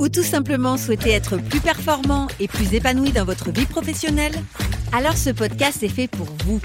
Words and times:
ou 0.00 0.08
tout 0.08 0.22
simplement 0.22 0.78
souhaitez 0.78 1.10
être 1.10 1.36
plus 1.36 1.60
performant 1.60 2.26
et 2.40 2.48
plus 2.48 2.74
épanoui 2.74 3.12
dans 3.12 3.26
votre 3.26 3.52
vie 3.52 3.66
professionnelle 3.66 4.32
Alors 4.92 5.16
ce 5.16 5.28
podcast 5.28 5.82
est 5.82 5.88
fait 5.88 6.08
pour 6.08 6.26
vous. 6.44 6.58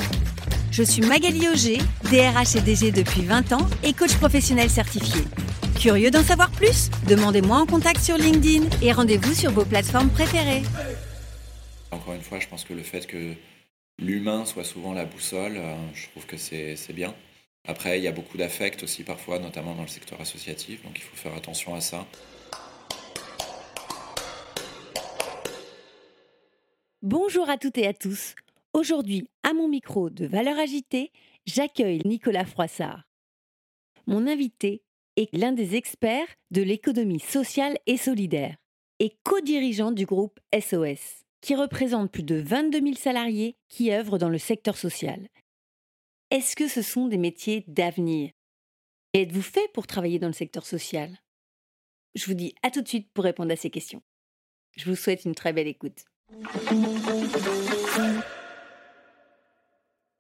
Je 0.72 0.84
suis 0.84 1.02
Magali 1.02 1.48
Auger, 1.50 1.78
DRH 2.10 2.56
et 2.56 2.62
DG 2.62 2.92
depuis 2.92 3.24
20 3.26 3.52
ans 3.52 3.68
et 3.84 3.94
coach 3.94 4.16
professionnel 4.16 4.70
certifié. 4.70 5.22
Curieux 5.80 6.12
d'en 6.12 6.24
savoir 6.24 6.50
plus? 6.50 6.90
Demandez-moi 7.08 7.58
en 7.58 7.66
contact 7.66 8.00
sur 8.00 8.18
LinkedIn 8.18 8.70
et 8.82 8.94
rendez-vous 8.94 9.34
sur 9.34 9.52
vos 9.52 9.66
plateformes 9.66 10.10
préférées. 10.10 10.64
Encore 11.92 12.14
une 12.14 12.22
fois, 12.22 12.40
je 12.40 12.48
pense 12.48 12.64
que 12.64 12.74
le 12.74 12.84
fait 12.84 13.06
que 13.06 13.34
l'humain 14.00 14.46
soit 14.46 14.64
souvent 14.64 14.94
la 14.94 15.04
boussole, 15.04 15.58
euh, 15.58 15.76
je 15.94 16.08
trouve 16.08 16.26
que 16.26 16.38
c'est 16.38 16.78
c'est 16.78 16.94
bien. 16.94 17.14
Après, 17.68 18.00
il 18.00 18.04
y 18.04 18.08
a 18.08 18.12
beaucoup 18.12 18.38
d'affect 18.38 18.84
aussi 18.84 19.04
parfois, 19.04 19.40
notamment 19.40 19.76
dans 19.76 19.82
le 19.82 19.88
secteur 19.88 20.22
associatif, 20.22 20.84
donc 20.84 20.94
il 20.96 21.02
faut 21.02 21.18
faire 21.18 21.36
attention 21.36 21.76
à 21.76 21.82
ça. 21.82 22.06
Bonjour 27.08 27.52
à 27.52 27.60
toutes 27.60 27.78
et 27.78 27.86
à 27.86 27.94
tous. 27.94 28.34
Aujourd'hui, 28.74 29.30
à 29.44 29.54
mon 29.54 29.68
micro 29.68 30.10
de 30.10 30.26
Valeur 30.26 30.58
Agitée, 30.58 31.12
j'accueille 31.46 32.02
Nicolas 32.04 32.46
Froissart. 32.46 33.04
Mon 34.08 34.26
invité 34.26 34.82
est 35.16 35.32
l'un 35.32 35.52
des 35.52 35.76
experts 35.76 36.26
de 36.50 36.64
l'économie 36.64 37.20
sociale 37.20 37.78
et 37.86 37.98
solidaire 37.98 38.58
et 38.98 39.20
co-dirigeant 39.22 39.92
du 39.92 40.08
groupe 40.08 40.40
SOS, 40.60 41.22
qui 41.42 41.54
représente 41.54 42.12
plus 42.12 42.24
de 42.24 42.38
22 42.38 42.82
000 42.82 42.94
salariés 42.96 43.56
qui 43.70 43.92
œuvrent 43.92 44.18
dans 44.18 44.30
le 44.30 44.40
secteur 44.40 44.76
social. 44.76 45.28
Est-ce 46.32 46.56
que 46.56 46.68
ce 46.68 46.82
sont 46.82 47.08
des 47.08 47.20
métiers 47.20 47.66
d'avenir? 47.68 48.32
Êtes-vous 49.14 49.44
fait 49.44 49.72
pour 49.76 49.86
travailler 49.86 50.18
dans 50.18 50.26
le 50.26 50.34
secteur 50.34 50.66
social? 50.66 51.16
Je 52.16 52.26
vous 52.26 52.34
dis 52.34 52.56
à 52.64 52.72
tout 52.72 52.82
de 52.82 52.88
suite 52.88 53.12
pour 53.14 53.26
répondre 53.26 53.52
à 53.52 53.56
ces 53.56 53.70
questions. 53.70 54.02
Je 54.76 54.90
vous 54.90 54.96
souhaite 54.96 55.24
une 55.24 55.36
très 55.36 55.54
belle 55.54 55.68
écoute. 55.68 56.04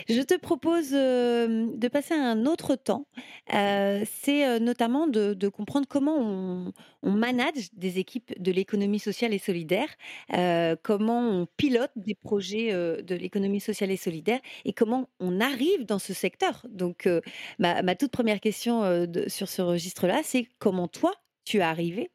Je 0.08 0.22
te 0.22 0.38
propose 0.38 0.89
euh, 0.94 1.67
de 1.75 1.88
passer 1.88 2.14
à 2.14 2.22
un 2.22 2.45
autre 2.45 2.75
temps. 2.75 3.08
Euh, 3.53 4.03
c'est 4.22 4.45
euh, 4.48 4.59
notamment 4.59 5.08
de, 5.08 5.48
comprendre 5.48 5.88
comment 5.88 6.17
on, 7.02 7.11
manage 7.11 7.73
des 7.73 7.98
équipes 7.98 8.33
de 8.39 8.52
l'économie 8.52 9.00
sociale 9.00 9.33
et 9.33 9.39
solidaire, 9.39 9.88
comment 10.83 11.22
on 11.22 11.48
pilote 11.58 11.92
des 11.95 12.16
projets 12.16 12.72
de 12.73 13.16
l'économie 13.16 13.59
sociale 13.59 13.92
et 13.92 13.98
solidaire 13.98 14.39
et 14.66 14.73
comment 14.73 15.09
on 15.20 15.39
arrive 15.39 15.86
dans 15.86 16.00
ce 16.00 16.14
secteur. 16.14 16.66
Donc, 16.70 17.08
ma, 17.59 17.95
toute 17.95 18.11
première 18.11 18.39
question 18.39 18.81
sur 19.28 19.48
ce 19.48 19.61
registre-là, 19.61 20.22
c'est 20.23 20.48
comment 20.59 20.88
toi, 20.88 21.14
tu 21.45 21.58
es 21.58 21.61
arrivé 21.61 22.09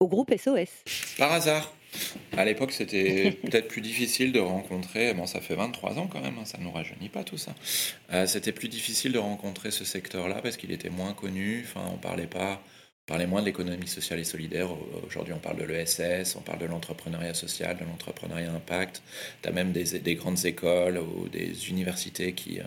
au 0.00 0.08
groupe 0.08 0.32
SOS 0.36 1.16
Par 1.18 1.32
hasard. 1.32 1.72
À 2.36 2.44
l'époque, 2.44 2.72
c'était 2.72 3.38
peut-être 3.42 3.68
plus 3.68 3.80
difficile 3.80 4.32
de 4.32 4.40
rencontrer, 4.40 5.14
bon, 5.14 5.26
ça 5.26 5.40
fait 5.40 5.54
23 5.54 5.98
ans 5.98 6.08
quand 6.08 6.20
même, 6.20 6.36
hein, 6.38 6.44
ça 6.44 6.58
ne 6.58 6.64
nous 6.64 6.72
rajeunit 6.72 7.08
pas 7.08 7.22
tout 7.22 7.38
ça. 7.38 7.54
Euh, 8.12 8.26
c'était 8.26 8.52
plus 8.52 8.68
difficile 8.68 9.12
de 9.12 9.18
rencontrer 9.18 9.70
ce 9.70 9.84
secteur-là 9.84 10.40
parce 10.42 10.56
qu'il 10.56 10.72
était 10.72 10.90
moins 10.90 11.12
connu, 11.12 11.64
enfin, 11.64 11.88
on 11.92 11.96
parlait 11.96 12.26
pas, 12.26 12.60
parlait 13.06 13.26
moins 13.26 13.40
de 13.40 13.46
l'économie 13.46 13.86
sociale 13.86 14.18
et 14.18 14.24
solidaire. 14.24 14.70
Aujourd'hui, 15.06 15.34
on 15.34 15.38
parle 15.38 15.58
de 15.58 15.64
l'ESS, 15.64 16.36
on 16.36 16.40
parle 16.40 16.58
de 16.58 16.66
l'entrepreneuriat 16.66 17.34
social, 17.34 17.76
de 17.76 17.84
l'entrepreneuriat 17.84 18.50
impact. 18.52 19.02
Tu 19.42 19.48
as 19.48 19.52
même 19.52 19.72
des, 19.72 19.98
des 20.00 20.14
grandes 20.14 20.44
écoles 20.44 20.98
ou 20.98 21.28
des 21.28 21.68
universités 21.68 22.32
qui, 22.32 22.60
euh, 22.60 22.64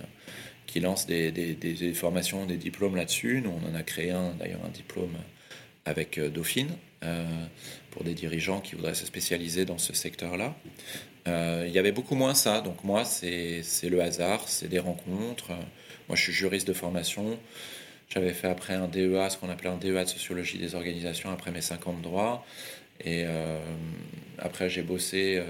qui 0.67 0.79
lancent 0.79 1.07
des, 1.07 1.93
formations, 1.93 2.45
des 2.45 2.57
diplômes 2.57 2.95
là-dessus. 2.95 3.41
Nous, 3.43 3.49
on 3.51 3.69
en 3.69 3.75
a 3.75 3.83
créé 3.83 4.11
un, 4.11 4.33
d'ailleurs, 4.33 4.63
un 4.63 4.69
diplôme 4.69 5.17
avec 5.85 6.17
euh, 6.17 6.29
Dauphine 6.29 6.69
pour 7.91 8.03
des 8.03 8.13
dirigeants 8.13 8.59
qui 8.59 8.75
voudraient 8.75 8.93
se 8.93 9.05
spécialiser 9.05 9.65
dans 9.65 9.77
ce 9.77 9.93
secteur-là. 9.93 10.55
Euh, 11.27 11.65
il 11.67 11.73
y 11.73 11.79
avait 11.79 11.91
beaucoup 11.91 12.15
moins 12.15 12.33
ça, 12.33 12.61
donc 12.61 12.83
moi 12.83 13.03
c'est 13.03 13.63
le 13.83 14.01
hasard, 14.01 14.47
c'est 14.47 14.69
des 14.69 14.79
rencontres. 14.79 15.49
Moi 16.07 16.15
je 16.15 16.21
suis 16.21 16.33
juriste 16.33 16.67
de 16.67 16.73
formation, 16.73 17.37
j'avais 18.09 18.33
fait 18.33 18.47
après 18.47 18.73
un 18.73 18.87
DEA, 18.87 19.29
ce 19.29 19.37
qu'on 19.37 19.49
appelait 19.49 19.69
un 19.69 19.77
DEA 19.77 20.03
de 20.03 20.09
sociologie 20.09 20.57
des 20.57 20.75
organisations 20.75 21.29
après 21.31 21.51
mes 21.51 21.61
50 21.61 22.01
droits. 22.01 22.45
Et 23.03 23.23
euh, 23.25 23.59
après 24.39 24.69
j'ai 24.69 24.83
bossé 24.83 25.37
euh, 25.37 25.45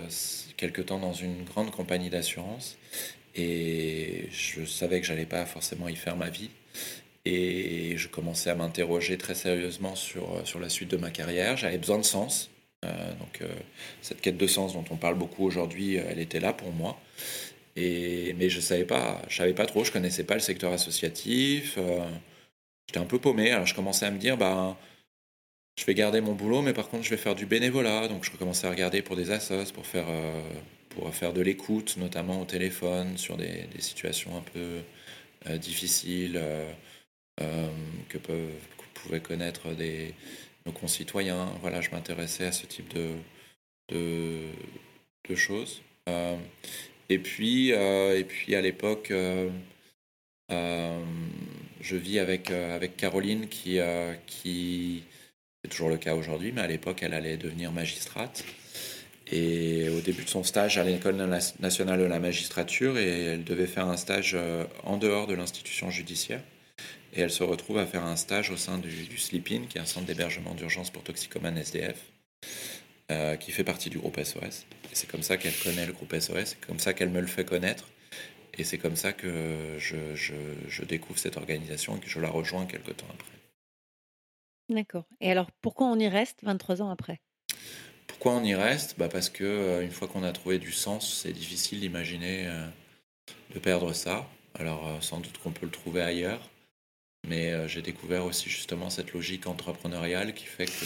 quelques 0.58 0.88
temps 0.88 1.00
dans 1.00 1.14
une 1.14 1.44
grande 1.44 1.72
compagnie 1.72 2.10
d'assurance 2.10 2.78
et 3.36 4.28
je 4.32 4.66
savais 4.66 5.00
que 5.00 5.06
j'allais 5.06 5.26
pas 5.26 5.46
forcément 5.46 5.88
y 5.88 5.96
faire 5.96 6.18
ma 6.18 6.30
vie. 6.30 6.50
Et 7.30 7.98
je 7.98 8.08
commençais 8.08 8.50
à 8.50 8.56
m'interroger 8.56 9.18
très 9.18 9.36
sérieusement 9.36 9.96
sur, 9.96 10.36
euh, 10.36 10.46
sur 10.46 10.62
la 10.62 10.70
suite 10.70 10.90
de 10.90 10.96
ma 10.96 11.12
carrière. 11.12 11.58
J'avais 11.58 11.78
besoin 11.78 11.98
de 11.98 12.06
sens. 12.06 12.50
Euh, 12.86 13.14
donc 13.16 13.42
euh, 13.42 13.54
cette 14.02 14.22
quête 14.22 14.38
de 14.38 14.48
sens 14.48 14.74
dont 14.74 14.86
on 14.92 14.96
parle 14.96 15.16
beaucoup 15.16 15.44
aujourd'hui, 15.44 15.96
elle 15.96 16.20
était 16.20 16.40
là 16.40 16.54
pour 16.54 16.72
moi. 16.72 16.98
Et, 17.76 18.34
mais 18.38 18.50
je 18.50 18.62
savais 18.62 18.88
savais 19.30 19.54
pas 19.54 19.66
trop, 19.66 19.84
je 19.84 19.92
connaissais 19.92 20.24
pas 20.24 20.36
le 20.36 20.40
secteur 20.40 20.72
associatif. 20.72 21.78
J'étais 22.88 23.00
un 23.00 23.06
peu 23.06 23.20
paumé. 23.20 23.52
Alors 23.52 23.66
je 23.66 23.76
commençais 23.76 24.06
à 24.06 24.12
me 24.12 24.20
dire, 24.20 24.38
bah, 24.38 24.78
je 25.78 25.86
vais 25.86 25.94
garder 25.96 26.22
mon 26.22 26.34
boulot, 26.34 26.62
mais 26.62 26.74
par 26.74 26.88
contre 26.88 27.04
je 27.04 27.10
vais 27.10 27.18
faire 27.18 27.36
du 27.36 27.46
bénévolat. 27.46 28.08
Donc 28.08 28.24
je 28.24 28.32
recommençais 28.32 28.68
à 28.68 28.70
regarder 28.70 29.02
pour 29.02 29.18
des 29.18 29.32
assos, 29.32 29.74
pour 29.74 29.86
faire, 29.86 30.08
pour 30.90 31.14
faire 31.14 31.34
de 31.34 31.42
l'écoute, 31.42 31.98
notamment 31.98 32.42
au 32.42 32.46
téléphone, 32.46 33.18
sur 33.18 33.36
des, 33.36 33.68
situations 33.80 34.38
un 34.38 34.44
peu 34.54 35.58
difficiles. 35.58 36.42
Euh, 37.42 37.68
que 38.10 38.18
peuvent 38.18 38.50
pouvaient 38.96 39.20
connaître 39.20 39.70
des, 39.74 40.14
nos 40.66 40.72
concitoyens. 40.72 41.54
Voilà, 41.62 41.82
je 41.82 41.92
m'intéressais 41.92 42.46
à 42.46 42.52
ce 42.52 42.66
type 42.66 42.92
de, 42.94 43.12
de, 43.90 45.36
choses. 45.36 45.84
Euh, 46.10 46.36
et, 47.10 47.20
puis, 47.20 47.74
euh, 47.74 48.18
et 48.18 48.24
puis 48.24 48.56
à 48.56 48.62
l'époque, 48.62 49.14
je 50.50 51.96
vis 51.96 52.18
avec, 52.18 52.50
avec 52.50 52.98
Caroline 52.98 53.48
qui, 53.48 53.80
qui 54.26 55.04
c'est 55.64 55.70
toujours 55.70 55.90
le 55.90 55.98
cas 55.98 56.16
aujourd'hui, 56.16 56.52
mais 56.52 56.62
à 56.62 56.68
l'époque, 56.68 57.04
elle 57.04 57.14
allait 57.14 57.38
devenir 57.38 57.72
magistrate. 57.72 58.44
Et 59.32 59.90
au 59.90 60.00
début 60.00 60.24
de 60.24 60.30
son 60.30 60.44
stage 60.44 60.80
à 60.80 60.84
l'École 60.84 61.18
nationale 61.60 62.00
de 62.00 62.06
la 62.06 62.20
magistrature, 62.20 62.98
et 62.98 63.26
elle 63.26 63.44
devait 63.44 63.68
faire 63.68 63.88
un 63.88 63.98
stage 63.98 64.36
en 64.84 64.98
dehors 64.98 65.28
de 65.28 65.36
l'institution 65.36 65.92
judiciaire. 65.92 66.42
Et 67.18 67.22
elle 67.22 67.32
se 67.32 67.44
retrouve 67.44 67.80
à 67.80 67.88
faire 67.88 68.06
un 68.06 68.16
stage 68.16 68.52
au 68.52 68.58
sein 68.58 68.78
du, 68.78 68.90
du 68.90 69.18
SLIPIN, 69.18 69.66
qui 69.68 69.80
est 69.80 69.82
un 69.82 69.86
centre 69.86 70.06
d'hébergement 70.06 70.54
d'urgence 70.54 70.92
pour 70.92 71.02
toxicomanes 71.02 71.58
SDF, 71.58 72.00
euh, 73.10 73.36
qui 73.38 73.52
fait 73.52 73.64
partie 73.64 73.90
du 73.90 73.98
groupe 73.98 74.24
SOS. 74.24 74.68
Et 74.92 74.94
c'est 74.94 75.10
comme 75.10 75.24
ça 75.24 75.38
qu'elle 75.38 75.58
connaît 75.58 75.88
le 75.88 75.94
groupe 75.94 76.16
SOS, 76.16 76.46
c'est 76.46 76.62
comme 76.62 76.78
ça 76.78 76.94
qu'elle 76.94 77.10
me 77.10 77.20
le 77.20 77.26
fait 77.26 77.44
connaître. 77.44 77.90
Et 78.60 78.64
c'est 78.64 78.78
comme 78.78 78.96
ça 78.96 79.14
que 79.14 79.78
je, 79.80 80.14
je, 80.14 80.36
je 80.68 80.86
découvre 80.86 81.18
cette 81.18 81.38
organisation 81.38 81.98
et 81.98 82.00
que 82.00 82.08
je 82.08 82.20
la 82.20 82.30
rejoins 82.30 82.68
quelques 82.68 82.96
temps 82.98 83.08
après. 83.12 83.32
D'accord. 84.70 85.06
Et 85.20 85.32
alors, 85.32 85.50
pourquoi 85.62 85.88
on 85.88 85.98
y 85.98 86.08
reste 86.08 86.44
23 86.44 86.84
ans 86.84 86.92
après? 86.92 87.20
Pourquoi 88.06 88.34
on 88.34 88.44
y 88.44 88.54
reste? 88.54 88.96
Bah 89.00 89.10
Parce 89.10 89.30
que 89.30 89.44
euh, 89.44 89.82
une 89.84 89.92
fois 89.92 90.08
qu'on 90.08 90.24
a 90.24 90.32
trouvé 90.34 90.60
du 90.60 90.72
sens, 90.72 91.22
c'est 91.24 91.34
difficile 91.34 91.80
d'imaginer 91.80 92.48
euh, 92.48 92.68
de 93.56 93.60
perdre 93.60 93.92
ça. 93.94 94.28
Alors 94.54 94.98
sans 95.02 95.20
doute 95.20 95.38
qu'on 95.40 95.52
peut 95.52 95.68
le 95.68 95.72
trouver 95.72 96.02
ailleurs, 96.02 96.50
mais 97.28 97.52
euh, 97.52 97.68
j'ai 97.68 97.82
découvert 97.82 98.26
aussi 98.26 98.50
justement 98.50 98.90
cette 98.90 99.14
logique 99.14 99.48
entrepreneuriale 99.48 100.34
qui 100.34 100.46
fait 100.46 100.66
que 100.66 100.86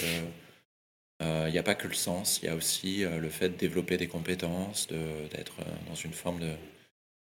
euh, 1.23 1.49
n'y 1.51 1.57
a 1.59 1.63
pas 1.63 1.75
que 1.75 1.87
le 1.87 1.93
sens, 1.93 2.39
il 2.41 2.45
y 2.45 2.49
a 2.49 2.55
aussi 2.55 3.03
euh, 3.03 3.19
le 3.19 3.29
fait 3.29 3.49
de 3.49 3.55
développer 3.55 3.97
des 3.97 4.07
compétences, 4.07 4.87
d'être 4.87 5.57
dans 5.87 5.95
une 5.95 6.13
forme 6.13 6.39
de 6.39 6.51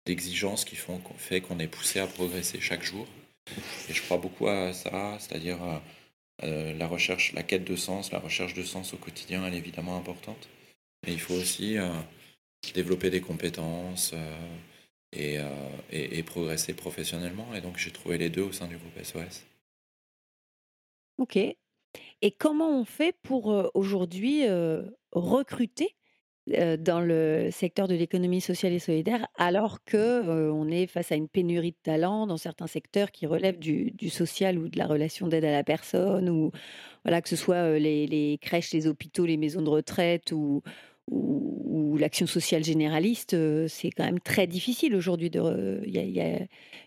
d'exigence 0.06 0.64
qui 0.64 0.76
fait 0.76 1.42
qu'on 1.42 1.58
est 1.58 1.68
poussé 1.68 2.00
à 2.00 2.06
progresser 2.06 2.58
chaque 2.60 2.82
jour. 2.82 3.06
Et 3.88 3.92
je 3.92 4.02
crois 4.02 4.16
beaucoup 4.16 4.48
à 4.48 4.72
ça, 4.72 5.18
c'est-à-dire 5.20 5.58
la 6.42 6.86
recherche, 6.86 7.34
la 7.34 7.42
quête 7.42 7.64
de 7.64 7.76
sens, 7.76 8.10
la 8.10 8.18
recherche 8.18 8.54
de 8.54 8.62
sens 8.62 8.94
au 8.94 8.96
quotidien, 8.96 9.46
elle 9.46 9.54
est 9.54 9.58
évidemment 9.58 9.98
importante. 9.98 10.48
Mais 11.04 11.12
il 11.12 11.20
faut 11.20 11.34
aussi 11.34 11.76
développer 12.74 13.10
des 13.10 13.20
compétences 13.20 14.14
et, 15.12 15.38
euh, 15.38 15.44
et- 15.90 16.18
et 16.18 16.22
progresser 16.22 16.74
professionnellement. 16.74 17.54
Et 17.54 17.60
donc 17.60 17.78
j'ai 17.78 17.90
trouvé 17.90 18.18
les 18.18 18.30
deux 18.30 18.42
au 18.42 18.52
sein 18.52 18.66
du 18.68 18.76
groupe 18.76 18.96
SOS. 19.02 19.44
Ok. 21.18 21.36
Et 21.36 22.30
comment 22.38 22.70
on 22.80 22.84
fait 22.84 23.14
pour 23.22 23.52
euh, 23.52 23.68
aujourd'hui 23.74 24.46
euh, 24.46 24.82
recruter 25.12 25.96
dans 26.48 27.00
le 27.00 27.50
secteur 27.52 27.86
de 27.86 27.94
l'économie 27.94 28.40
sociale 28.40 28.72
et 28.72 28.80
solidaire, 28.80 29.28
alors 29.36 29.84
que 29.84 30.50
on 30.50 30.68
est 30.68 30.88
face 30.88 31.12
à 31.12 31.14
une 31.14 31.28
pénurie 31.28 31.72
de 31.72 31.76
talents 31.82 32.26
dans 32.26 32.38
certains 32.38 32.66
secteurs 32.66 33.12
qui 33.12 33.26
relèvent 33.26 33.58
du, 33.60 33.92
du 33.92 34.08
social 34.10 34.58
ou 34.58 34.68
de 34.68 34.76
la 34.76 34.86
relation 34.86 35.28
d'aide 35.28 35.44
à 35.44 35.52
la 35.52 35.62
personne, 35.62 36.28
ou 36.28 36.50
voilà 37.04 37.22
que 37.22 37.28
ce 37.28 37.36
soit 37.36 37.78
les, 37.78 38.06
les, 38.08 38.38
crèches, 38.38 38.72
les 38.72 38.88
hôpitaux, 38.88 39.26
les 39.26 39.36
maisons 39.36 39.62
de 39.62 39.68
retraite 39.68 40.32
ou, 40.32 40.62
ou, 41.10 41.96
l'action 41.98 42.26
sociale 42.26 42.64
généraliste, 42.64 43.36
c'est 43.68 43.90
quand 43.90 44.04
même 44.04 44.20
très 44.20 44.46
difficile 44.46 44.94
aujourd'hui. 44.94 45.30
Il 45.34 45.94
y, 45.94 45.98
y, 45.98 46.20
a 46.20 46.38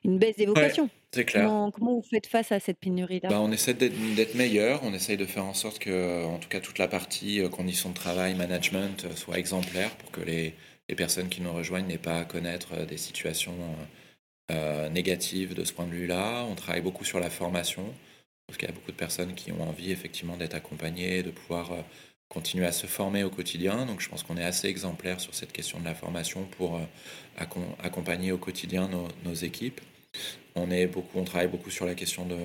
une 0.03 0.17
baisse 0.17 0.37
des 0.37 0.47
vocations. 0.47 0.89
c'est 1.11 1.25
clair. 1.25 1.43
Comment, 1.73 1.93
vous 1.93 2.01
faites 2.01 2.25
face 2.25 2.51
à 2.51 2.59
cette 2.59 2.79
pénurie-là? 2.79 3.29
Bah, 3.29 3.39
On 3.39 3.51
essaie 3.51 3.75
d'être 3.75 4.33
meilleur, 4.33 4.81
on 4.83 4.93
essaye 4.93 5.17
de 5.17 5.25
faire 5.25 5.45
en 5.45 5.53
sorte 5.53 5.77
que, 5.77 6.25
en 6.25 6.39
tout 6.39 6.49
cas, 6.49 6.61
toute 6.61 6.79
la 6.79 6.87
partie 6.87 7.41
conditions 7.51 7.89
de 7.89 7.93
travail, 7.95 8.33
management, 8.33 9.05
soit 9.15 9.37
exemplaire 9.37 9.91
pour 9.97 10.09
que 10.09 10.21
les, 10.21 10.55
les 10.89 10.95
personnes 10.95 11.29
qui 11.29 11.41
nous 11.41 11.53
rejoignent 11.53 11.87
n'aient 11.87 11.97
pas 11.97 12.19
à 12.19 12.25
connaître 12.25 12.85
des 12.85 12.97
situations 12.97 13.55
euh, 14.51 14.89
négatives 14.89 15.53
de 15.53 15.63
ce 15.63 15.73
point 15.73 15.85
de 15.85 15.93
vue-là. 15.93 16.45
On 16.49 16.55
travaille 16.55 16.81
beaucoup 16.81 17.05
sur 17.05 17.19
la 17.19 17.29
formation, 17.29 17.93
parce 18.45 18.57
qu'il 18.57 18.67
y 18.67 18.71
a 18.71 18.75
beaucoup 18.75 18.91
de 18.91 18.97
personnes 18.97 19.35
qui 19.35 19.51
ont 19.51 19.61
envie 19.61 19.91
effectivement 19.91 20.35
d'être 20.35 20.55
accompagnées, 20.55 21.23
de 21.23 21.31
pouvoir 21.31 21.71
continuer 22.29 22.65
à 22.65 22.71
se 22.71 22.87
former 22.87 23.23
au 23.23 23.29
quotidien. 23.29 23.85
Donc 23.85 24.01
je 24.01 24.09
pense 24.09 24.23
qu'on 24.23 24.37
est 24.37 24.43
assez 24.43 24.67
exemplaire 24.67 25.19
sur 25.19 25.35
cette 25.35 25.51
question 25.51 25.79
de 25.79 25.85
la 25.85 25.95
formation 25.95 26.45
pour 26.57 26.75
euh, 26.75 26.79
accompagner 27.83 28.31
au 28.31 28.37
quotidien 28.37 28.89
nos, 29.23 29.33
équipes. 29.33 29.81
On, 30.55 30.71
est 30.71 30.87
beaucoup, 30.87 31.19
on 31.19 31.23
travaille 31.23 31.47
beaucoup 31.47 31.69
sur 31.69 31.85
la 31.85 31.95
question 31.95 32.25
de, 32.25 32.37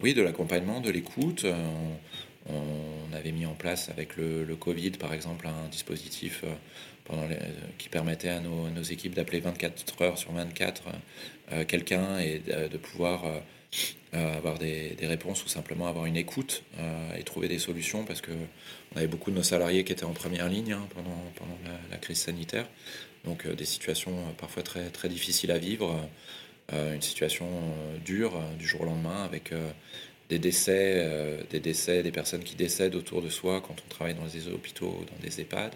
oui, 0.00 0.14
de 0.14 0.22
l'accompagnement, 0.22 0.80
de 0.80 0.90
l'écoute. 0.90 1.44
Euh, 1.44 1.54
on, 2.48 3.14
avait 3.16 3.32
mis 3.32 3.46
en 3.46 3.54
place 3.54 3.88
avec 3.88 4.16
le, 4.16 4.44
Covid, 4.56 4.90
par 4.90 5.14
exemple, 5.14 5.48
un 5.48 5.68
dispositif 5.68 6.42
euh, 6.44 6.52
pendant 7.04 7.26
qui 7.78 7.88
permettait 7.88 8.28
à 8.28 8.40
nos, 8.40 8.82
équipes 8.82 9.14
d'appeler 9.14 9.40
24 9.40 10.02
heures 10.02 10.18
sur 10.18 10.32
24 10.32 10.82
quelqu'un 11.66 12.18
et 12.18 12.40
de 12.40 12.76
pouvoir 12.76 13.22
avoir 14.12 14.58
des, 14.58 14.96
réponses 15.02 15.44
ou 15.44 15.48
simplement 15.48 15.86
avoir 15.86 16.06
une 16.06 16.16
écoute 16.16 16.62
euh, 16.78 17.16
et 17.16 17.22
trouver 17.22 17.48
des 17.48 17.58
solutions 17.58 18.04
parce 18.04 18.20
que 18.20 18.30
on 18.94 18.98
avait 18.98 19.06
beaucoup 19.06 19.30
de 19.30 19.36
nos 19.36 19.42
salariés 19.42 19.84
qui 19.84 19.92
étaient 19.92 20.04
en 20.04 20.12
première 20.12 20.48
ligne 20.48 20.72
hein, 20.72 20.86
pendant, 20.94 21.22
pendant 21.34 21.58
la, 21.90 21.98
crise 21.98 22.18
sanitaire. 22.18 22.66
Donc 23.24 23.46
euh, 23.46 23.54
des 23.54 23.64
situations 23.64 24.14
parfois 24.38 24.62
très, 24.62 24.88
très 24.90 25.08
difficiles 25.08 25.50
à 25.50 25.58
vivre, 25.58 26.08
une 26.72 27.02
situation 27.02 27.46
dure 28.04 28.42
du 28.58 28.66
jour 28.66 28.80
au 28.80 28.84
lendemain 28.86 29.22
avec 29.22 29.52
des 30.28 30.40
décès, 30.40 31.46
des 31.48 31.60
décès, 31.60 32.02
des 32.02 32.10
personnes 32.10 32.42
qui 32.42 32.56
décèdent 32.56 32.96
autour 32.96 33.22
de 33.22 33.28
soi 33.28 33.60
quand 33.60 33.76
on 33.84 33.88
travaille 33.88 34.14
dans 34.14 34.26
des 34.26 34.48
hôpitaux, 34.48 35.04
dans 35.08 35.22
des 35.22 35.40
EHPAD. 35.40 35.72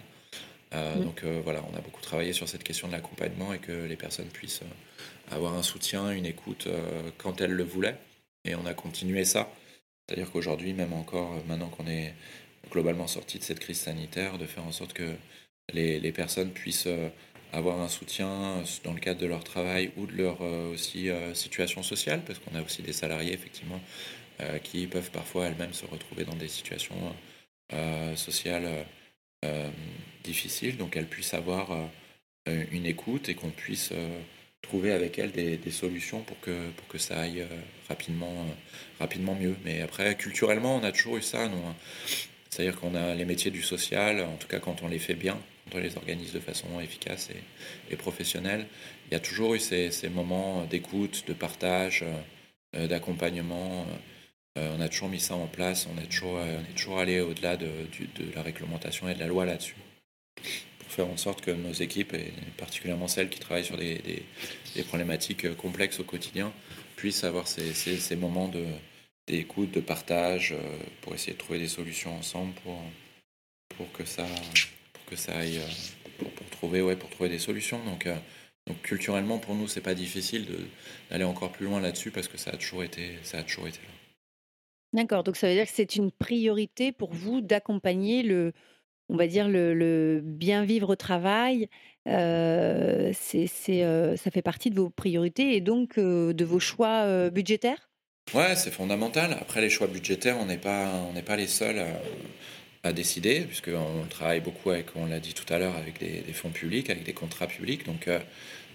Donc 0.71 1.23
voilà, 1.43 1.63
on 1.71 1.75
a 1.77 1.81
beaucoup 1.81 2.01
travaillé 2.01 2.31
sur 2.31 2.47
cette 2.47 2.63
question 2.63 2.87
de 2.87 2.93
l'accompagnement 2.93 3.53
et 3.53 3.59
que 3.59 3.71
les 3.71 3.97
personnes 3.97 4.29
puissent 4.29 4.61
avoir 5.29 5.53
un 5.55 5.63
soutien, 5.63 6.11
une 6.11 6.25
écoute 6.25 6.67
quand 7.17 7.41
elles 7.41 7.51
le 7.51 7.63
voulaient. 7.63 7.97
Et 8.45 8.55
on 8.55 8.65
a 8.65 8.73
continué 8.73 9.25
ça. 9.25 9.51
C'est-à-dire 10.11 10.31
qu'aujourd'hui, 10.31 10.73
même 10.73 10.91
encore, 10.91 11.33
euh, 11.33 11.39
maintenant 11.47 11.69
qu'on 11.69 11.87
est 11.87 12.13
globalement 12.69 13.07
sorti 13.07 13.39
de 13.39 13.43
cette 13.43 13.59
crise 13.59 13.79
sanitaire, 13.79 14.37
de 14.37 14.45
faire 14.45 14.65
en 14.65 14.73
sorte 14.73 14.91
que 14.91 15.15
les, 15.73 16.11
personnes 16.11 16.51
puissent 16.51 16.87
euh, 16.87 17.07
avoir 17.53 17.79
un 17.79 17.87
soutien 17.87 18.29
euh, 18.29 18.63
dans 18.83 18.93
le 18.93 18.99
cadre 18.99 19.21
de 19.21 19.25
leur 19.25 19.43
travail 19.43 19.91
ou 19.95 20.05
de 20.07 20.13
leur 20.13 20.41
aussi 20.41 21.09
situation 21.33 21.81
sociale, 21.81 22.21
parce 22.25 22.39
qu'on 22.39 22.55
a 22.55 22.61
aussi 22.61 22.81
des 22.81 22.93
salariés 22.93 23.33
effectivement 23.33 23.79
qui 24.63 24.87
peuvent 24.87 25.11
parfois 25.11 25.45
elles-mêmes 25.45 25.73
se 25.73 25.85
retrouver 25.85 26.25
dans 26.25 26.35
des 26.35 26.47
situations 26.47 27.13
sociales 28.15 28.85
difficiles, 30.23 30.77
donc 30.77 30.95
elles 30.95 31.07
puissent 31.07 31.33
avoir 31.33 31.89
une 32.45 32.85
écoute 32.85 33.29
et 33.29 33.33
qu'on 33.33 33.49
puisse 33.49 33.91
trouver 34.61 34.91
avec 34.91 35.19
elle 35.19 35.31
des, 35.31 35.71
solutions 35.71 36.21
pour 36.21 36.39
que, 36.39 36.69
pour 36.77 36.87
que 36.87 36.97
ça 36.97 37.19
aille 37.19 37.41
euh, 37.41 37.47
rapidement, 37.89 38.31
euh, 38.31 38.53
rapidement 38.99 39.35
mieux. 39.35 39.55
Mais 39.65 39.81
après, 39.81 40.15
culturellement, 40.15 40.77
on 40.77 40.83
a 40.83 40.91
toujours 40.91 41.17
eu 41.17 41.21
ça, 41.21 41.47
nous. 41.47 41.57
Hein. 41.57 41.75
C'est-à-dire 42.49 42.79
qu'on 42.79 42.95
a 42.95 43.15
les 43.15 43.25
métiers 43.25 43.51
du 43.51 43.61
social, 43.61 44.21
en 44.21 44.35
tout 44.35 44.47
cas 44.47 44.59
quand 44.59 44.83
on 44.83 44.87
les 44.87 44.99
fait 44.99 45.13
bien, 45.13 45.37
quand 45.65 45.77
on 45.77 45.81
les 45.81 45.95
organise 45.95 46.33
de 46.33 46.39
façon 46.39 46.79
efficace 46.81 47.29
et, 47.89 47.95
professionnelle, 47.95 48.65
il 49.07 49.13
y 49.13 49.15
a 49.15 49.19
toujours 49.19 49.55
eu 49.55 49.59
ces, 49.59 49.91
moments 50.09 50.65
d'écoute, 50.65 51.23
de 51.27 51.33
partage, 51.33 52.03
euh, 52.75 52.87
d'accompagnement. 52.87 53.85
On 54.55 54.81
a 54.81 54.89
toujours 54.89 55.09
mis 55.09 55.19
ça 55.19 55.35
en 55.35 55.47
place, 55.47 55.87
on 55.93 56.01
est 56.01 56.07
toujours, 56.07 56.33
on 56.33 56.69
est 56.69 56.75
toujours 56.75 56.99
allé 56.99 57.21
au-delà 57.21 57.57
de, 57.57 57.67
de 57.67 58.35
la 58.35 58.41
réglementation 58.41 59.07
et 59.07 59.13
de 59.13 59.19
la 59.19 59.27
loi 59.27 59.45
là-dessus 59.45 59.75
faire 60.91 61.07
en 61.07 61.17
sorte 61.17 61.41
que 61.41 61.51
nos 61.51 61.71
équipes, 61.71 62.13
et 62.13 62.33
particulièrement 62.57 63.07
celles 63.07 63.29
qui 63.29 63.39
travaillent 63.39 63.65
sur 63.65 63.77
des, 63.77 64.25
problématiques 64.87 65.55
complexes 65.55 65.99
au 65.99 66.03
quotidien, 66.03 66.51
puissent 66.95 67.23
avoir 67.23 67.47
ces, 67.47 68.15
moments 68.15 68.51
d'écoute, 69.27 69.71
de 69.71 69.79
partage, 69.79 70.51
euh, 70.51 70.77
pour 71.01 71.15
essayer 71.15 71.33
de 71.33 71.37
trouver 71.37 71.59
des 71.59 71.67
solutions 71.67 72.15
ensemble 72.15 72.53
pour, 72.63 72.81
pour, 73.77 73.91
que, 73.93 74.05
ça, 74.05 74.25
pour 74.93 75.05
que 75.05 75.15
ça 75.15 75.37
aille, 75.37 75.59
euh, 75.59 76.25
pour, 76.35 76.49
trouver, 76.49 76.81
ouais, 76.81 76.95
pour 76.95 77.09
trouver 77.09 77.29
des 77.29 77.39
solutions. 77.39 77.83
Donc, 77.85 78.05
euh, 78.05 78.15
donc 78.67 78.81
culturellement, 78.81 79.39
pour 79.39 79.55
nous, 79.55 79.67
c'est 79.67 79.81
pas 79.81 79.95
difficile 79.95 80.47
d'aller 81.09 81.23
encore 81.23 81.51
plus 81.51 81.65
loin 81.65 81.79
là-dessus 81.79 82.11
parce 82.11 82.27
que 82.27 82.37
ça 82.37 82.51
a 82.51 82.57
toujours 82.57 82.83
été, 82.83 83.17
ça 83.23 83.39
a 83.39 83.43
toujours 83.43 83.67
été 83.67 83.79
là. 83.79 84.00
D'accord, 84.93 85.23
donc 85.23 85.37
ça 85.37 85.47
veut 85.47 85.53
dire 85.53 85.65
que 85.65 85.71
c'est 85.73 85.95
une 85.95 86.11
priorité 86.11 86.91
pour 86.91 87.13
vous 87.13 87.39
d'accompagner 87.39 88.23
le, 88.23 88.51
on 89.11 89.15
va 89.15 89.27
dire, 89.27 89.47
le, 89.47 90.21
bien 90.23 90.65
vivre 90.65 90.89
au 90.89 90.95
travail, 90.95 91.69
euh, 92.07 93.11
c'est, 93.13 93.47
euh, 93.69 94.17
ça 94.17 94.31
fait 94.31 94.41
partie 94.41 94.69
de 94.69 94.75
vos 94.75 94.89
priorités 94.89 95.55
et 95.55 95.61
donc 95.61 95.97
euh, 95.97 96.33
de 96.33 96.45
vos 96.45 96.59
choix 96.59 97.29
budgétaires? 97.29 97.89
Ouais, 98.33 98.55
c'est 98.55 98.71
fondamental. 98.71 99.37
Après, 99.39 99.61
les 99.61 99.69
choix 99.69 99.87
budgétaires, 99.87 100.37
on 100.39 100.45
n'est 100.45 100.57
pas, 100.57 100.89
pas 101.25 101.35
les 101.35 101.47
seuls 101.47 101.83
à, 102.83 102.93
décider, 102.93 103.41
puisqu'on 103.41 104.05
travaille 104.09 104.39
beaucoup 104.39 104.71
avec, 104.71 104.87
on 104.95 105.05
l'a 105.05 105.19
dit 105.19 105.33
tout 105.33 105.51
à 105.53 105.59
l'heure, 105.59 105.75
avec 105.75 105.99
des, 105.99 106.33
fonds 106.33 106.49
publics, 106.49 106.89
avec 106.89 107.03
des 107.03 107.13
contrats 107.13 107.47
publics. 107.47 107.85
Donc, 107.85 108.09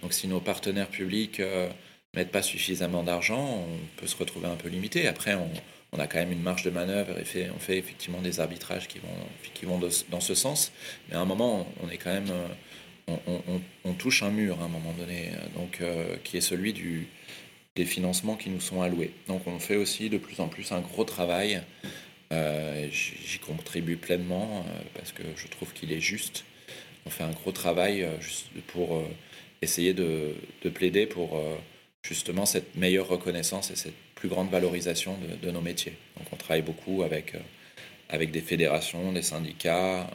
donc 0.01 0.13
si 0.13 0.27
nos 0.27 0.39
partenaires 0.39 0.89
publics 0.89 1.39
ne 1.39 1.67
mettent 2.13 2.31
pas 2.31 2.43
suffisamment 2.43 3.03
d'argent, 3.03 3.65
on 3.67 3.99
peut 3.99 4.07
se 4.07 4.15
retrouver 4.15 4.47
un 4.47 4.55
peu 4.55 4.69
limité. 4.69 5.07
Après, 5.07 5.33
on 5.33 5.49
on 5.91 5.99
a 5.99 6.07
quand 6.07 6.19
même 6.19 6.31
une 6.31 6.41
marge 6.41 6.63
de 6.63 6.69
manœuvre 6.69 7.17
et 7.17 7.49
on 7.55 7.59
fait 7.59 7.77
effectivement 7.77 8.21
des 8.21 8.39
arbitrages 8.39 8.87
qui 8.87 8.99
vont, 8.99 9.07
qui 9.53 9.65
vont 9.65 9.79
dans 10.09 10.19
ce 10.19 10.35
sens. 10.35 10.71
Mais 11.09 11.15
à 11.15 11.19
un 11.19 11.25
moment, 11.25 11.67
on 11.81 11.89
est 11.89 11.97
quand 11.97 12.11
même, 12.11 12.31
euh, 13.09 13.61
on, 13.85 13.93
touche 13.93 14.21
un 14.21 14.29
mur 14.29 14.61
à 14.61 14.65
un 14.65 14.67
moment 14.67 14.93
donné, 14.93 15.31
donc 15.55 15.79
euh, 15.81 16.17
qui 16.23 16.37
est 16.37 16.41
celui 16.41 16.73
du, 16.73 17.07
des 17.75 17.85
financements 17.85 18.35
qui 18.35 18.49
nous 18.49 18.59
sont 18.59 18.81
alloués. 18.81 19.11
Donc 19.27 19.47
on 19.47 19.59
fait 19.59 19.77
aussi 19.77 20.09
de 20.09 20.17
plus 20.17 20.39
en 20.39 20.47
plus 20.49 20.71
un 20.71 20.81
gros 20.81 21.05
travail. 21.05 21.61
Euh, 22.33 22.89
j'y 22.91 23.39
contribue 23.39 23.95
pleinement 23.95 24.65
parce 24.93 25.13
que 25.13 25.23
je 25.37 25.47
trouve 25.47 25.71
qu'il 25.71 25.93
est 25.93 26.01
juste. 26.01 26.43
On 27.05 27.09
fait 27.09 27.23
un 27.23 27.31
gros 27.31 27.53
travail 27.53 28.05
pour 28.67 29.01
essayer 29.61 29.93
de, 29.93 30.35
de 30.63 30.69
plaider 30.69 31.07
pour 31.07 31.41
justement 32.03 32.45
cette 32.45 32.75
meilleure 32.75 33.07
reconnaissance 33.07 33.71
et 33.71 33.77
cette 33.77 33.95
grande 34.27 34.49
valorisation 34.49 35.17
de, 35.41 35.51
nos 35.51 35.61
métiers. 35.61 35.93
Donc 36.17 36.27
on 36.31 36.35
travaille 36.35 36.61
beaucoup 36.61 37.03
avec, 37.03 37.35
euh, 37.35 37.39
avec 38.09 38.31
des 38.31 38.41
fédérations, 38.41 39.11
des 39.11 39.21
syndicats, 39.21 40.09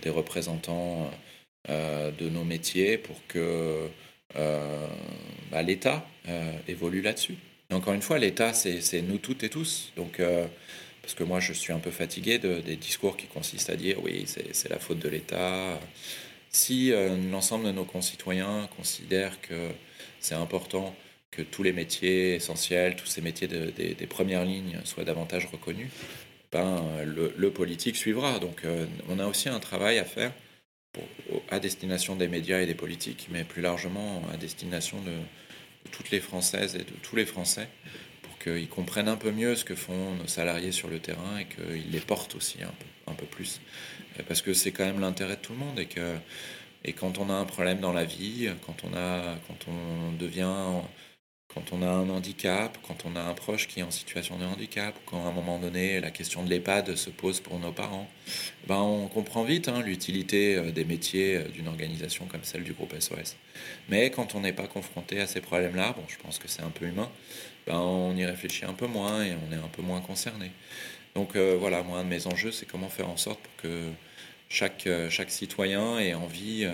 des 0.00 0.10
représentants 0.10 1.10
euh, 1.68 2.10
de 2.10 2.28
nos 2.28 2.44
métiers 2.44 2.98
pour 2.98 3.16
que 3.28 3.88
euh, 4.36 4.86
bah, 5.50 5.62
l'État 5.62 6.06
évolue 6.68 7.02
là-dessus. 7.02 7.36
encore 7.72 7.94
une 7.94 8.02
fois, 8.02 8.18
l'État, 8.18 8.52
c'est 8.54 9.02
nous 9.02 9.18
toutes 9.18 9.42
et 9.42 9.48
tous. 9.48 9.92
Donc, 9.96 10.20
parce 11.02 11.14
que 11.14 11.24
moi, 11.24 11.40
je 11.40 11.52
suis 11.52 11.72
un 11.72 11.80
peu 11.80 11.90
fatigué 11.90 12.38
de, 12.38 12.60
des 12.60 12.76
discours 12.76 13.16
qui 13.16 13.26
consistent 13.26 13.70
à 13.70 13.76
dire 13.76 13.98
oui, 14.02 14.24
c'est 14.26 14.68
la 14.68 14.78
faute 14.78 15.00
de 15.00 15.08
l'État. 15.08 15.80
Si 16.50 16.92
l'ensemble 17.30 17.66
de 17.66 17.72
nos 17.72 17.84
concitoyens 17.84 18.68
considèrent 18.76 19.40
que 19.40 19.70
c'est 20.20 20.36
important 20.36 20.94
que 21.32 21.42
tous 21.42 21.64
les 21.64 21.72
métiers 21.72 22.36
essentiels, 22.36 22.94
tous 22.94 23.06
ces 23.06 23.20
métiers 23.20 23.48
des 23.48 24.06
premières 24.06 24.44
lignes 24.44 24.78
soient 24.84 25.04
davantage 25.04 25.46
reconnus, 25.46 25.90
ben, 26.52 26.84
le, 27.04 27.50
politique 27.50 27.96
suivra. 27.96 28.38
Donc 28.38 28.64
euh, 28.64 28.86
on 29.08 29.18
a 29.18 29.26
aussi 29.26 29.48
un 29.48 29.58
travail 29.58 29.98
à 29.98 30.04
faire 30.04 30.32
à 31.50 31.58
destination 31.58 32.16
des 32.16 32.28
médias 32.28 32.60
et 32.60 32.66
des 32.66 32.74
politiques, 32.74 33.28
mais 33.30 33.44
plus 33.44 33.62
largement 33.62 34.22
à 34.30 34.36
destination 34.36 35.00
de, 35.00 35.12
toutes 35.90 36.10
les 36.10 36.20
Françaises 36.20 36.76
et 36.76 36.84
de 36.84 36.92
tous 37.02 37.16
les 37.16 37.24
Français, 37.24 37.66
pour 38.20 38.38
qu'ils 38.38 38.68
comprennent 38.68 39.08
un 39.08 39.16
peu 39.16 39.30
mieux 39.30 39.56
ce 39.56 39.64
que 39.64 39.74
font 39.74 40.14
nos 40.16 40.26
salariés 40.26 40.70
sur 40.70 40.88
le 40.88 40.98
terrain 40.98 41.38
et 41.38 41.46
qu'ils 41.46 41.90
les 41.90 42.00
portent 42.00 42.34
aussi 42.34 42.62
un 42.62 42.66
peu, 42.66 43.10
un 43.10 43.14
peu 43.14 43.24
plus. 43.24 43.62
Parce 44.28 44.42
que 44.42 44.52
c'est 44.52 44.70
quand 44.70 44.84
même 44.84 45.00
l'intérêt 45.00 45.36
de 45.36 45.40
tout 45.40 45.52
le 45.52 45.58
monde 45.58 45.78
et 45.78 45.86
que 45.86 46.16
et 46.84 46.92
quand 46.92 47.18
on 47.18 47.30
a 47.30 47.34
un 47.34 47.44
problème 47.44 47.78
dans 47.78 47.92
la 47.92 48.04
vie, 48.04 48.50
quand 48.66 48.76
on, 48.84 48.96
a, 48.96 49.36
quand 49.46 49.68
on 49.68 50.12
devient 50.12 50.82
quand 51.54 51.72
on 51.72 51.82
a 51.82 51.86
un 51.86 52.08
handicap, 52.08 52.78
quand 52.86 53.04
on 53.04 53.14
a 53.14 53.20
un 53.20 53.34
proche 53.34 53.68
qui 53.68 53.80
est 53.80 53.82
en 53.82 53.90
situation 53.90 54.38
de 54.38 54.44
handicap, 54.44 54.94
quand 55.06 55.26
à 55.26 55.28
un 55.28 55.32
moment 55.32 55.58
donné 55.58 56.00
la 56.00 56.10
question 56.10 56.42
de 56.42 56.48
l'EHPAD 56.48 56.96
se 56.96 57.10
pose 57.10 57.40
pour 57.40 57.58
nos 57.58 57.72
parents, 57.72 58.08
ben 58.66 58.76
on 58.76 59.06
comprend 59.08 59.44
vite 59.44 59.68
hein, 59.68 59.82
l'utilité 59.82 60.56
euh, 60.56 60.70
des 60.70 60.84
métiers 60.84 61.36
euh, 61.36 61.48
d'une 61.48 61.68
organisation 61.68 62.24
comme 62.26 62.44
celle 62.44 62.62
du 62.62 62.72
groupe 62.72 62.94
SOS. 62.98 63.36
Mais 63.88 64.10
quand 64.10 64.34
on 64.34 64.40
n'est 64.40 64.52
pas 64.52 64.66
confronté 64.66 65.20
à 65.20 65.26
ces 65.26 65.40
problèmes-là, 65.40 65.92
bon, 65.96 66.04
je 66.08 66.16
pense 66.16 66.38
que 66.38 66.48
c'est 66.48 66.62
un 66.62 66.70
peu 66.70 66.86
humain, 66.86 67.10
ben 67.66 67.76
on 67.76 68.16
y 68.16 68.24
réfléchit 68.24 68.64
un 68.64 68.74
peu 68.74 68.86
moins 68.86 69.22
et 69.22 69.32
on 69.32 69.52
est 69.52 69.58
un 69.58 69.68
peu 69.68 69.82
moins 69.82 70.00
concerné. 70.00 70.50
Donc 71.14 71.36
euh, 71.36 71.56
voilà, 71.58 71.82
moi, 71.82 71.98
un 71.98 72.04
de 72.04 72.08
mes 72.08 72.26
enjeux, 72.26 72.52
c'est 72.52 72.66
comment 72.66 72.88
faire 72.88 73.10
en 73.10 73.18
sorte 73.18 73.40
pour 73.40 73.56
que 73.56 73.90
chaque, 74.48 74.88
chaque 75.08 75.30
citoyen 75.30 75.98
ait 75.98 76.14
envie 76.14 76.66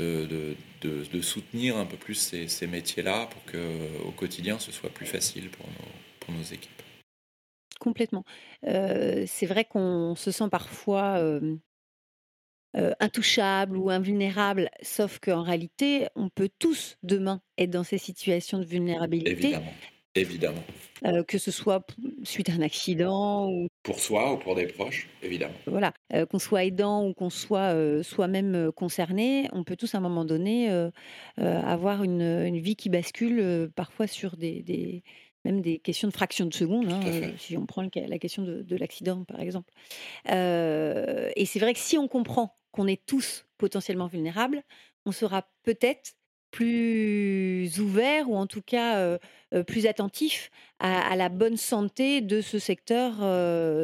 de, 0.00 0.56
de, 0.82 1.20
soutenir 1.20 1.76
un 1.76 1.86
peu 1.86 1.96
plus 1.96 2.14
ces, 2.14 2.66
métiers-là 2.66 3.26
pour 3.26 3.42
qu'au 3.44 4.10
quotidien, 4.12 4.58
ce 4.58 4.72
soit 4.72 4.90
plus 4.90 5.06
facile 5.06 5.50
pour 5.50 5.66
nos, 5.66 5.88
pour 6.20 6.34
nos 6.34 6.42
équipes. 6.42 6.82
Complètement. 7.80 8.24
Euh, 8.66 9.24
c'est 9.26 9.46
vrai 9.46 9.64
qu'on 9.64 10.14
se 10.14 10.30
sent 10.30 10.48
parfois 10.50 11.18
euh, 11.18 11.56
euh, 12.76 12.92
intouchable 13.00 13.76
ou 13.76 13.88
invulnérable, 13.88 14.70
sauf 14.82 15.18
qu'en 15.18 15.42
réalité, 15.42 16.06
on 16.14 16.28
peut 16.28 16.50
tous 16.58 16.98
demain 17.02 17.40
être 17.56 17.70
dans 17.70 17.82
ces 17.82 17.98
situations 17.98 18.58
de 18.58 18.66
vulnérabilité. 18.66 19.30
Évidemment. 19.30 19.72
Évidemment. 20.14 20.62
que 21.28 21.38
ce 21.38 21.50
soit 21.50 21.86
suite 22.24 22.48
à 22.48 22.52
un 22.52 22.62
accident 22.62 23.48
ou 23.48 23.68
pour 23.82 24.00
soi 24.00 24.32
ou 24.32 24.38
pour 24.38 24.54
des 24.56 24.66
proches, 24.66 25.08
évidemment. 25.22 25.54
Voilà, 25.66 25.92
qu'on 26.28 26.38
soit 26.38 26.64
aidant 26.64 27.06
ou 27.06 27.14
qu'on 27.14 27.30
soit 27.30 28.02
soi-même 28.02 28.72
concerné, 28.72 29.48
on 29.52 29.62
peut 29.62 29.76
tous 29.76 29.94
à 29.94 29.98
un 29.98 30.00
moment 30.00 30.24
donné 30.24 30.68
avoir 31.36 32.02
une, 32.02 32.58
vie 32.58 32.74
qui 32.74 32.88
bascule 32.88 33.70
parfois 33.76 34.08
sur 34.08 34.36
des, 34.36 35.04
même 35.44 35.60
des 35.60 35.78
questions 35.78 36.08
de 36.08 36.12
fraction 36.12 36.46
de 36.46 36.54
seconde, 36.54 36.90
hein, 36.90 37.00
si 37.38 37.56
on 37.56 37.66
prend 37.66 37.82
la 37.94 38.18
question 38.18 38.42
de, 38.42 38.62
de 38.62 38.76
l'accident 38.76 39.24
par 39.24 39.40
exemple. 39.40 39.72
et 40.26 41.44
c'est 41.46 41.60
vrai 41.60 41.72
que 41.72 41.80
si 41.80 41.96
on 41.98 42.08
comprend 42.08 42.56
qu'on 42.72 42.86
est 42.86 43.04
tous 43.06 43.46
potentiellement 43.58 44.06
vulnérables, 44.06 44.62
on 45.06 45.12
sera 45.12 45.48
peut-être 45.62 46.12
plus 46.50 47.78
ouvert 47.78 48.28
ou 48.28 48.36
en 48.36 48.46
tout 48.46 48.62
cas 48.62 49.18
plus 49.66 49.86
attentif 49.86 50.50
à, 50.78 51.16
la 51.16 51.28
bonne 51.28 51.56
santé 51.56 52.20
de 52.20 52.40
ce 52.40 52.58
secteur 52.58 53.14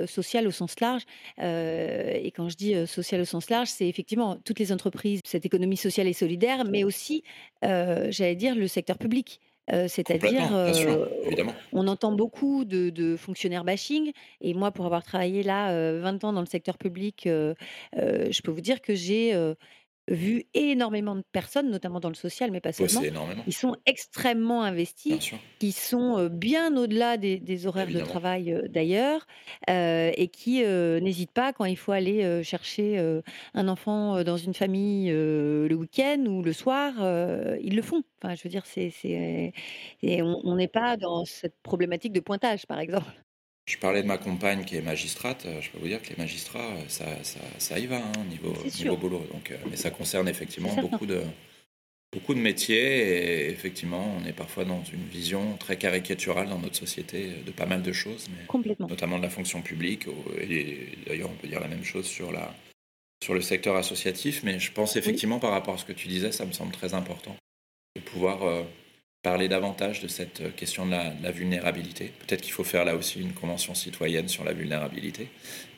social 0.08 0.46
au 0.46 0.50
sens 0.50 0.78
large. 0.80 1.02
et 1.38 2.32
quand 2.35 2.49
je 2.49 2.56
dis 2.56 2.87
social 2.87 3.20
au 3.20 3.25
sens 3.25 3.50
large, 3.50 3.68
c'est 3.68 3.88
effectivement 3.88 4.37
toutes 4.44 4.58
les 4.58 4.73
entreprises, 4.73 5.20
cette 5.25 5.46
économie 5.46 5.76
sociale 5.76 6.06
et 6.06 6.12
solidaire, 6.12 6.64
mais 6.64 6.85
aussi, 6.85 7.23
j'allais 7.62 8.37
dire, 8.37 8.54
le 8.54 8.68
secteur 8.68 8.99
public. 8.99 9.40
C'est-à-dire, 9.68 10.50
on 11.73 11.88
entend 11.88 12.12
beaucoup 12.12 12.64
de, 12.64 13.16
fonctionnaires 13.16 13.64
bashing, 13.64 14.12
et 14.40 14.54
moi, 14.54 14.70
pour 14.70 14.87
avoir 14.87 15.02
travaillé 15.02 15.42
là 15.42 15.99
20 15.99 16.25
ans 16.25 16.32
dans 16.32 16.40
le 16.40 16.46
secteur 16.46 16.78
public, 16.78 17.23
je 17.25 18.42
peux 18.42 18.50
vous 18.50 18.61
dire 18.61 18.80
que 18.80 18.94
j'ai 18.94 19.35
vu 20.08 20.44
énormément 20.54 21.16
de 21.16 21.22
personnes, 21.32 21.70
notamment 21.70 22.00
dans 22.00 22.08
le 22.08 22.14
social, 22.14 22.50
mais 22.50 22.60
pas 22.60 22.72
seulement. 22.72 23.02
Ils 23.46 23.52
sont 23.52 23.76
extrêmement 23.86 24.62
investis, 24.62 25.32
qui 25.58 25.72
sont 25.72 26.28
bien 26.30 26.76
au-delà 26.76 27.16
des, 27.16 27.66
horaires 27.66 27.88
de 27.88 28.00
travail 28.00 28.62
d'ailleurs, 28.68 29.26
et 29.68 30.28
qui 30.32 30.62
n'hésitent 30.62 31.32
pas 31.32 31.52
quand 31.52 31.64
il 31.64 31.76
faut 31.76 31.92
aller 31.92 32.42
chercher 32.44 33.20
un 33.54 33.68
enfant 33.68 34.22
dans 34.22 34.36
une 34.36 34.54
famille 34.54 35.10
le 35.10 35.75
week-end 35.75 36.25
ou 36.26 36.42
le 36.42 36.52
soir, 36.52 36.92
ils 37.60 37.75
le 37.75 37.82
font. 37.82 38.02
Enfin, 38.22 38.34
je 38.34 38.42
veux 38.44 38.50
dire, 38.50 38.64
c'est, 38.66 39.52
on 40.02 40.54
n'est 40.54 40.68
pas 40.68 40.96
dans 40.96 41.25
cette 41.25 41.60
problématique 41.62 42.12
de 42.12 42.20
pointage, 42.20 42.66
par 42.66 42.78
exemple. 42.78 43.06
Je 43.66 43.78
parlais 43.78 44.02
de 44.02 44.06
ma 44.06 44.16
compagne 44.16 44.64
qui 44.64 44.76
est 44.76 44.80
magistrate. 44.80 45.44
Euh, 45.46 45.61
je 45.61 45.70
peux 45.70 45.78
vous 45.78 45.88
dire 45.88 46.00
que 46.00 46.08
les 46.08 46.16
magistrats, 46.16 46.70
euh, 46.70 46.85
ça, 46.87 47.04
ça, 47.25 47.40
ça 47.58 47.78
y 47.80 47.87
va, 47.87 47.96
hein, 47.96 48.25
niveau, 48.30 48.54
niveau 48.78 48.96
boulot. 48.96 49.26
Donc, 49.32 49.50
euh, 49.50 49.56
mais 49.68 49.76
ça 49.76 49.90
concerne 49.90 50.28
effectivement 50.28 50.73
beaucoup 50.76 51.04
de, 51.04 51.20
beaucoup 52.12 52.35
de 52.35 52.38
métiers. 52.38 53.49
Et 53.49 53.50
effectivement, 53.50 54.16
on 54.20 54.25
est 54.25 54.32
parfois 54.32 54.64
dans 54.64 54.85
une 54.85 55.04
vision 55.08 55.56
très 55.56 55.76
caricaturale 55.76 56.49
dans 56.49 56.61
notre 56.61 56.76
société 56.76 57.30
de 57.44 57.50
pas 57.50 57.66
mal 57.66 57.82
de 57.82 57.92
choses, 57.92 58.28
mais 58.30 58.62
notamment 58.88 59.18
de 59.18 59.25
la 59.25 59.30
fonction 59.30 59.62
publique. 59.62 60.06
Et 60.40 60.90
d'ailleurs, 61.04 61.30
on 61.30 61.37
peut 61.37 61.49
dire 61.49 61.61
la 61.61 61.68
même 61.68 61.85
chose 61.85 62.06
sur, 62.06 62.30
la, 62.30 62.54
sur 63.20 63.35
le 63.35 63.40
secteur 63.40 63.75
associatif. 63.75 64.44
Mais 64.44 64.61
je 64.61 64.70
pense 64.70 64.94
effectivement, 64.94 65.40
par 65.40 65.50
rapport 65.50 65.75
à 65.75 65.78
ce 65.78 65.85
que 65.85 65.92
tu 65.92 66.06
disais, 66.06 66.30
ça 66.30 66.46
me 66.46 66.52
semble 66.52 66.70
très 66.70 66.94
important 66.94 67.35
de 67.96 68.00
pouvoir 68.00 68.64
parler 69.26 69.49
davantage 69.49 70.02
de 70.02 70.06
cette 70.06 70.40
euh, 70.40 70.50
question 70.50 70.87
de 70.87 70.92
la, 70.92 71.33
vulnérabilité. 71.33 72.12
Peut-être 72.21 72.42
qu'il 72.42 72.52
faut 72.52 72.62
faire 72.62 72.85
là 72.85 72.95
aussi 72.95 73.21
une 73.21 73.33
convention 73.33 73.75
citoyenne 73.75 74.28
sur 74.28 74.45
la 74.45 74.52
vulnérabilité, 74.52 75.26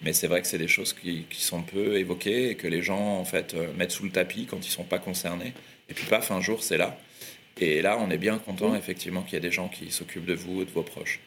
mais 0.02 0.12
c'est 0.12 0.26
vrai 0.26 0.42
que 0.42 0.46
c'est 0.46 0.58
des 0.58 0.68
choses 0.68 0.92
qui, 0.92 1.24
sont 1.30 1.62
peu 1.62 1.96
évoquées 1.96 2.50
et 2.50 2.56
que 2.56 2.66
les 2.66 2.82
gens 2.82 3.16
en 3.18 3.24
fait 3.24 3.54
euh, 3.54 3.72
mettent 3.78 3.92
sous 3.92 4.04
le 4.04 4.10
tapis 4.10 4.44
quand 4.44 4.66
ils 4.66 4.70
sont 4.70 4.84
pas 4.84 4.98
concernés. 4.98 5.54
Et 5.88 5.94
puis 5.94 6.04
paf, 6.04 6.30
un 6.30 6.42
jour 6.42 6.62
c'est 6.62 6.76
là. 6.76 6.98
Et 7.58 7.80
là, 7.80 7.96
on 7.98 8.10
est 8.10 8.18
bien 8.18 8.38
content 8.38 8.74
effectivement 8.74 9.22
qu'il 9.22 9.32
y 9.32 9.36
ait 9.38 9.48
des 9.48 9.50
gens 9.50 9.68
qui 9.68 9.90
s'occupent 9.90 10.26
de 10.26 10.34
vous 10.34 10.60
et 10.60 10.66
de 10.66 10.70
vos 10.70 10.82
proches. 10.82 11.18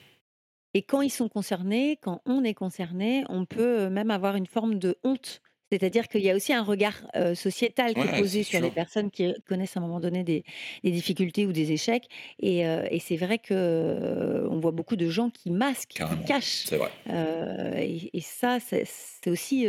Et 0.75 0.83
quand 0.83 1.01
ils 1.01 1.09
sont 1.09 1.27
concernés, 1.27 1.97
quand 2.03 2.21
on 2.27 2.43
est 2.43 2.53
concerné, 2.53 3.23
on 3.29 3.45
peut 3.45 3.79
euh, 3.79 3.89
même 3.89 4.11
avoir 4.11 4.35
une 4.35 4.45
forme 4.45 4.77
de 4.77 4.95
honte 5.03 5.41
c'est-à-dire 5.71 6.07
qu'il 6.07 6.21
y 6.21 6.29
a 6.29 6.35
aussi 6.35 6.53
un 6.53 6.63
regard 6.63 7.01
sociétal 7.33 7.93
qui 7.93 8.01
est 8.01 8.19
posé 8.19 8.43
sur 8.43 8.59
les 8.59 8.71
personnes 8.71 9.09
qui 9.09 9.33
connaissent 9.47 9.77
à 9.77 9.79
un 9.79 9.83
moment 9.83 9.99
donné 9.99 10.23
des, 10.23 10.43
difficultés 10.83 11.45
ou 11.45 11.53
des 11.53 11.71
échecs. 11.71 12.07
Et, 12.39 12.65
c'est 12.99 13.15
vrai 13.15 13.39
que 13.39 14.47
on 14.49 14.59
voit 14.59 14.71
beaucoup 14.71 14.95
de 14.95 15.07
gens 15.07 15.29
qui 15.29 15.49
masquent, 15.49 15.93
qui 15.93 16.25
cachent. 16.27 16.65
Et, 17.07 18.21
ça, 18.21 18.57
c'est 18.59 19.29
aussi 19.29 19.67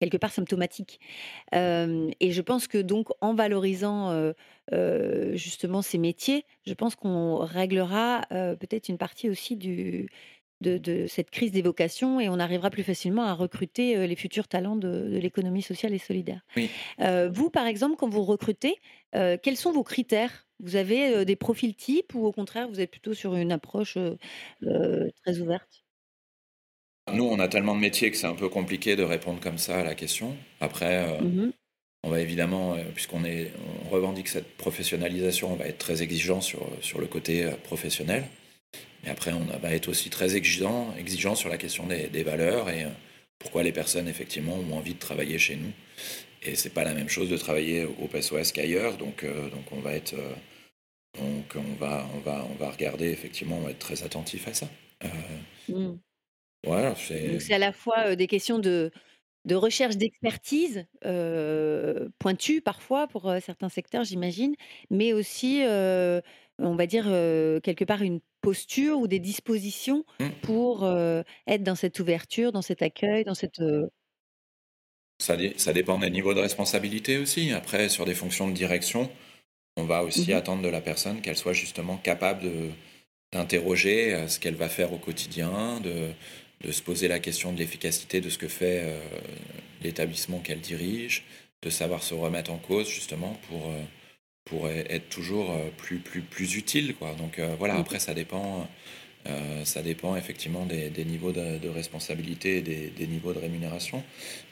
quelque 0.00 0.16
part 0.16 0.32
symptomatique. 0.32 1.00
et 1.52 2.30
je 2.32 2.40
pense 2.40 2.66
que 2.66 2.78
donc 2.78 3.08
en 3.20 3.34
valorisant 3.34 4.32
justement 5.32 5.82
ces 5.82 5.98
métiers, 5.98 6.44
je 6.66 6.74
pense 6.74 6.96
qu'on 6.96 7.36
réglera 7.36 8.22
peut-être 8.30 8.88
une 8.88 8.98
partie 8.98 9.28
aussi 9.30 9.56
du 9.56 10.08
de, 10.60 11.06
cette 11.06 11.30
crise 11.30 11.52
des 11.52 11.62
vocations 11.62 12.20
et 12.20 12.28
on 12.28 12.38
arrivera 12.38 12.70
plus 12.70 12.82
facilement 12.82 13.24
à 13.24 13.32
recruter 13.32 13.96
euh, 13.96 14.06
les 14.06 14.16
futurs 14.16 14.48
talents 14.48 14.76
de, 14.76 15.18
l'économie 15.18 15.62
sociale 15.62 15.94
et 15.94 15.98
solidaire. 15.98 16.44
Euh, 17.00 17.28
vous, 17.32 17.50
par 17.50 17.66
exemple, 17.66 17.96
quand 17.96 18.08
vous 18.08 18.24
recrutez, 18.24 18.76
euh, 19.14 19.36
quels 19.40 19.56
sont 19.56 19.72
vos 19.72 19.84
critères? 19.84 20.46
Vous 20.60 20.74
avez 20.74 21.24
des 21.24 21.36
profils 21.36 21.76
types 21.76 22.14
ou 22.14 22.26
au 22.26 22.32
contraire, 22.32 22.68
vous 22.68 22.80
êtes 22.80 22.90
plutôt 22.90 23.14
sur 23.14 23.36
une 23.36 23.52
approche 23.52 23.96
très 24.62 25.38
ouverte? 25.38 25.84
Nous, 27.12 27.24
on 27.24 27.38
a 27.38 27.46
tellement 27.46 27.76
de 27.76 27.80
métiers 27.80 28.10
que 28.10 28.16
c'est 28.16 28.26
un 28.26 28.34
peu 28.34 28.48
compliqué 28.48 28.96
de 28.96 29.04
répondre 29.04 29.38
comme 29.38 29.56
ça 29.56 29.78
à 29.78 29.84
la 29.84 29.94
question. 29.94 30.36
Après, 30.60 31.20
mmh 31.20 31.52
on 32.04 32.10
va 32.10 32.20
évidemment, 32.20 32.76
puisqu'on 32.94 33.22
on 33.24 33.90
revendique 33.90 34.28
cette 34.28 34.56
professionnalisation, 34.56 35.52
on 35.52 35.56
va 35.56 35.66
être 35.66 35.78
très 35.78 36.00
exigeant 36.00 36.40
sur, 36.40 36.60
sur 36.80 37.00
le 37.00 37.08
côté 37.08 37.50
professionnel. 37.64 38.24
Et 39.04 39.10
après, 39.10 39.32
on 39.32 39.44
va 39.44 39.72
être 39.72 39.88
aussi 39.88 40.10
très 40.10 40.36
exigeant, 40.36 40.94
exigeant 40.98 41.34
sur 41.34 41.48
la 41.48 41.56
question 41.56 41.86
des, 41.86 42.22
valeurs 42.22 42.68
et 42.68 42.84
euh, 42.84 42.88
pourquoi 43.38 43.62
les 43.62 43.72
personnes, 43.72 44.08
effectivement, 44.08 44.54
ont 44.54 44.76
envie 44.76 44.94
de 44.94 44.98
travailler 44.98 45.38
chez 45.38 45.56
nous. 45.56 45.72
Et 46.42 46.54
c'est 46.54 46.70
pas 46.70 46.84
la 46.84 46.94
même 46.94 47.08
chose 47.08 47.28
de 47.28 47.36
travailler 47.36 47.84
au 47.84 47.92
groupe 47.92 48.16
SOS 48.16 48.52
qu'ailleurs. 48.52 48.96
Donc, 48.96 49.24
euh, 49.24 49.48
donc, 49.50 49.70
on 49.72 49.80
va 49.80 49.94
être. 49.94 50.14
Euh, 50.14 50.34
donc, 51.18 51.54
on 51.56 51.74
va, 51.74 52.06
on, 52.14 52.18
va, 52.18 52.46
on 52.50 52.54
va 52.54 52.70
regarder, 52.70 53.06
effectivement, 53.06 53.58
on 53.58 53.62
va 53.62 53.70
être 53.70 53.78
très 53.78 54.02
attentif 54.02 54.46
à 54.46 54.54
ça. 54.54 54.68
Mmh. 55.68 55.94
Voilà, 56.64 56.94
c'est. 56.96 57.40
c'est 57.40 57.54
à 57.54 57.58
la 57.58 57.72
fois 57.72 58.14
des 58.14 58.26
questions 58.26 58.58
de, 58.58 58.90
de 59.44 59.54
recherche 59.54 59.96
d'expertise, 59.96 60.86
pointue 62.18 62.60
parfois 62.60 63.08
pour 63.08 63.32
certains 63.42 63.68
secteurs, 63.68 64.04
j'imagine, 64.04 64.54
mais 64.90 65.12
aussi 65.12 65.62
on 66.58 66.74
va 66.74 66.86
dire, 66.86 67.04
quelque 67.62 67.84
part 67.84 68.02
une 68.02 68.20
posture 68.40 68.98
ou 68.98 69.06
des 69.06 69.18
dispositions 69.18 70.04
mmh. 70.20 70.28
pour 70.42 70.88
être 71.46 71.62
dans 71.62 71.74
cette 71.74 71.98
ouverture, 72.00 72.52
dans 72.52 72.62
cet 72.62 72.82
accueil, 72.82 73.24
dans 73.24 73.34
cette... 73.34 73.62
Ça, 75.20 75.36
ça, 75.56 75.72
dépend 75.72 75.98
des 75.98 76.10
niveaux 76.10 76.34
de 76.34 76.40
responsabilité 76.40 77.18
aussi. 77.18 77.52
Après, 77.52 77.88
sur 77.88 78.04
des 78.04 78.14
fonctions 78.14 78.46
de 78.48 78.54
direction, 78.54 79.10
on 79.76 79.84
va 79.84 80.04
aussi 80.04 80.30
mmh 80.30 80.34
attendre 80.34 80.62
de 80.62 80.68
la 80.68 80.80
personne 80.80 81.20
qu'elle 81.20 81.36
soit 81.36 81.52
justement 81.52 81.96
capable 81.96 82.48
d'interroger 83.32 84.28
ce 84.28 84.38
qu'elle 84.38 84.54
va 84.54 84.68
faire 84.68 84.92
au 84.92 84.98
quotidien, 84.98 85.80
de, 85.80 86.10
de, 86.60 86.72
se 86.72 86.82
poser 86.82 87.08
la 87.08 87.18
question 87.18 87.52
de 87.52 87.58
l'efficacité 87.58 88.20
de 88.20 88.30
ce 88.30 88.38
que 88.38 88.48
fait 88.48 88.84
l'établissement 89.82 90.38
qu'elle 90.38 90.60
dirige, 90.60 91.24
de 91.62 91.70
savoir 91.70 92.02
se 92.02 92.14
remettre 92.14 92.52
en 92.52 92.58
cause 92.58 92.88
justement 92.88 93.36
pour 93.48 93.72
pourrait 94.48 94.86
être 94.88 95.08
toujours 95.08 95.50
euh, 95.50 95.68
plus, 95.76 95.98
plus, 95.98 96.22
plus 96.22 96.56
utile. 96.56 96.94
Quoi. 96.94 97.14
Donc 97.14 97.38
euh, 97.38 97.54
voilà, 97.58 97.76
après, 97.76 97.98
ça 97.98 98.14
dépend, 98.14 98.66
euh, 99.28 99.64
ça 99.64 99.82
dépend 99.82 100.16
effectivement 100.16 100.64
des, 100.66 100.90
niveaux 101.04 101.32
de, 101.32 101.68
responsabilité 101.68 102.58
et 102.58 102.62
des, 102.62 103.06
niveaux 103.06 103.32
de 103.32 103.38
rémunération. 103.38 104.02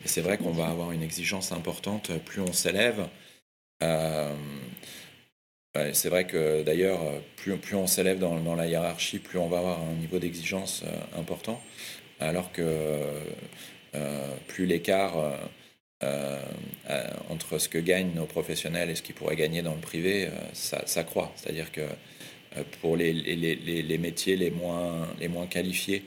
Mais 0.01 0.09
c'est 0.09 0.21
vrai 0.21 0.39
qu'on 0.39 0.53
va 0.53 0.67
avoir 0.69 0.93
une 0.93 1.03
exigence 1.03 1.53
importante 1.53 2.11
plus 2.25 2.41
on 2.41 2.53
s'élève. 2.53 3.09
c'est 5.93 6.09
vrai 6.09 6.27
que 6.27 6.63
d'ailleurs, 6.63 7.01
plus, 7.37 7.57
plus 7.57 7.77
on 7.77 7.87
s'élève 7.87 8.19
dans, 8.19 8.41
dans, 8.41 8.55
la 8.55 8.67
hiérarchie, 8.67 9.19
plus 9.19 9.39
on 9.39 9.49
va 9.49 9.59
avoir 9.59 9.81
un 9.81 9.95
niveau 9.95 10.19
d'exigence 10.19 10.85
important, 11.17 11.63
alors 12.21 12.51
que 12.53 12.63
plus 14.49 14.67
l'écart 14.67 15.15
entre 17.31 17.59
ce 17.59 17.69
que 17.69 17.79
gagnent 17.79 18.13
nos 18.15 18.27
professionnels 18.27 18.91
et 18.91 18.95
ce 18.95 19.03
qu'ils 19.03 19.15
pourraient 19.15 19.37
gagner 19.37 19.63
dans 19.63 19.75
le 19.75 19.81
privé, 19.81 20.29
ça, 20.53 20.87
ça 20.87 21.05
croît. 21.05 21.33
C'est-à-dire 21.37 21.73
que 21.73 21.83
pour 22.81 22.97
les, 22.97 23.99
métiers 23.99 24.37
les 24.37 24.51
moins, 24.51 25.47
qualifiés, 25.49 26.03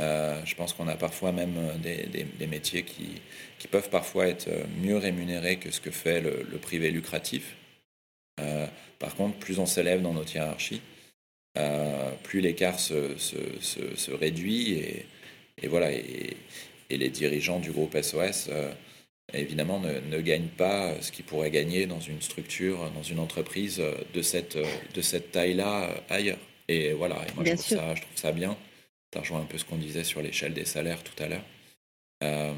euh, 0.00 0.40
je 0.44 0.54
pense 0.54 0.72
qu'on 0.72 0.88
a 0.88 0.96
parfois 0.96 1.32
même 1.32 1.54
euh, 1.56 2.24
des, 2.38 2.46
métiers 2.46 2.82
qui, 2.82 3.20
peuvent 3.70 3.90
parfois 3.90 4.26
être 4.26 4.48
euh, 4.48 4.64
mieux 4.82 4.96
rémunérés 4.96 5.58
que 5.58 5.70
ce 5.70 5.80
que 5.80 5.90
fait 5.90 6.20
le, 6.20 6.58
privé 6.58 6.90
lucratif. 6.90 7.56
par 8.98 9.14
contre, 9.14 9.36
plus 9.38 9.58
on 9.58 9.66
s'élève 9.66 10.02
dans 10.02 10.12
notre 10.12 10.34
hiérarchie, 10.34 10.80
plus 12.22 12.40
l'écart 12.40 12.80
se, 12.80 14.10
réduit 14.10 14.72
et, 15.62 15.68
voilà. 15.68 15.92
Et, 15.92 16.36
les 16.90 17.08
dirigeants 17.08 17.58
du 17.58 17.70
groupe 17.70 17.96
SOS, 17.98 18.50
évidemment, 19.34 19.80
ne, 19.80 20.00
ne, 20.00 20.20
gagnent 20.20 20.48
pas 20.48 21.00
ce 21.00 21.12
qu'ils 21.12 21.24
pourraient 21.24 21.50
gagner 21.50 21.86
dans 21.86 22.00
une 22.00 22.20
structure, 22.20 22.90
dans 22.90 23.02
une 23.02 23.18
entreprise 23.18 23.82
de 24.14 24.22
cette, 24.22 24.56
de 24.94 25.00
cette 25.00 25.32
taille-là 25.32 25.90
ailleurs. 26.10 26.38
Et 26.68 26.92
voilà, 26.92 27.16
et 27.16 27.34
moi 27.34 27.44
je 27.44 27.52
trouve, 27.52 27.64
ça, 27.64 27.94
je 27.94 28.02
trouve 28.02 28.16
ça 28.16 28.32
bien. 28.32 28.56
Ça 29.12 29.20
rejoint 29.20 29.40
un 29.40 29.44
peu 29.44 29.58
ce 29.58 29.64
qu'on 29.64 29.76
disait 29.76 30.04
sur 30.04 30.22
l'échelle 30.22 30.54
des 30.54 30.64
salaires 30.64 31.02
tout 31.02 31.22
à 31.22 31.28
l'heure. 31.28 31.44
Euh, 32.22 32.54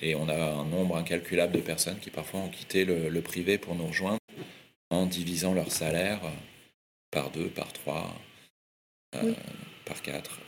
et 0.00 0.14
on 0.14 0.28
a 0.28 0.34
un 0.34 0.64
nombre 0.64 0.96
incalculable 0.96 1.52
de 1.52 1.60
personnes 1.60 1.98
qui 1.98 2.10
parfois 2.10 2.40
ont 2.40 2.48
quitté 2.48 2.84
le, 2.84 3.20
privé 3.20 3.58
pour 3.58 3.74
nous 3.74 3.86
rejoindre 3.86 4.20
en 4.88 5.06
divisant 5.06 5.52
leur 5.52 5.70
salaire 5.70 6.20
par 7.10 7.30
deux, 7.30 7.48
par 7.48 7.72
trois, 7.72 8.14
euh, 9.16 9.34
par 9.84 10.00
quatre. 10.00 10.40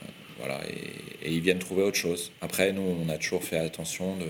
Euh, 0.43 0.47
voilà, 0.47 0.61
et, 0.69 1.31
ils 1.33 1.41
viennent 1.41 1.59
trouver 1.59 1.83
autre 1.83 1.97
chose. 1.97 2.33
Après, 2.41 2.73
nous, 2.73 2.83
on 2.83 3.09
a 3.09 3.19
toujours 3.19 3.45
fait 3.45 3.59
attention 3.59 4.17
de 4.17 4.27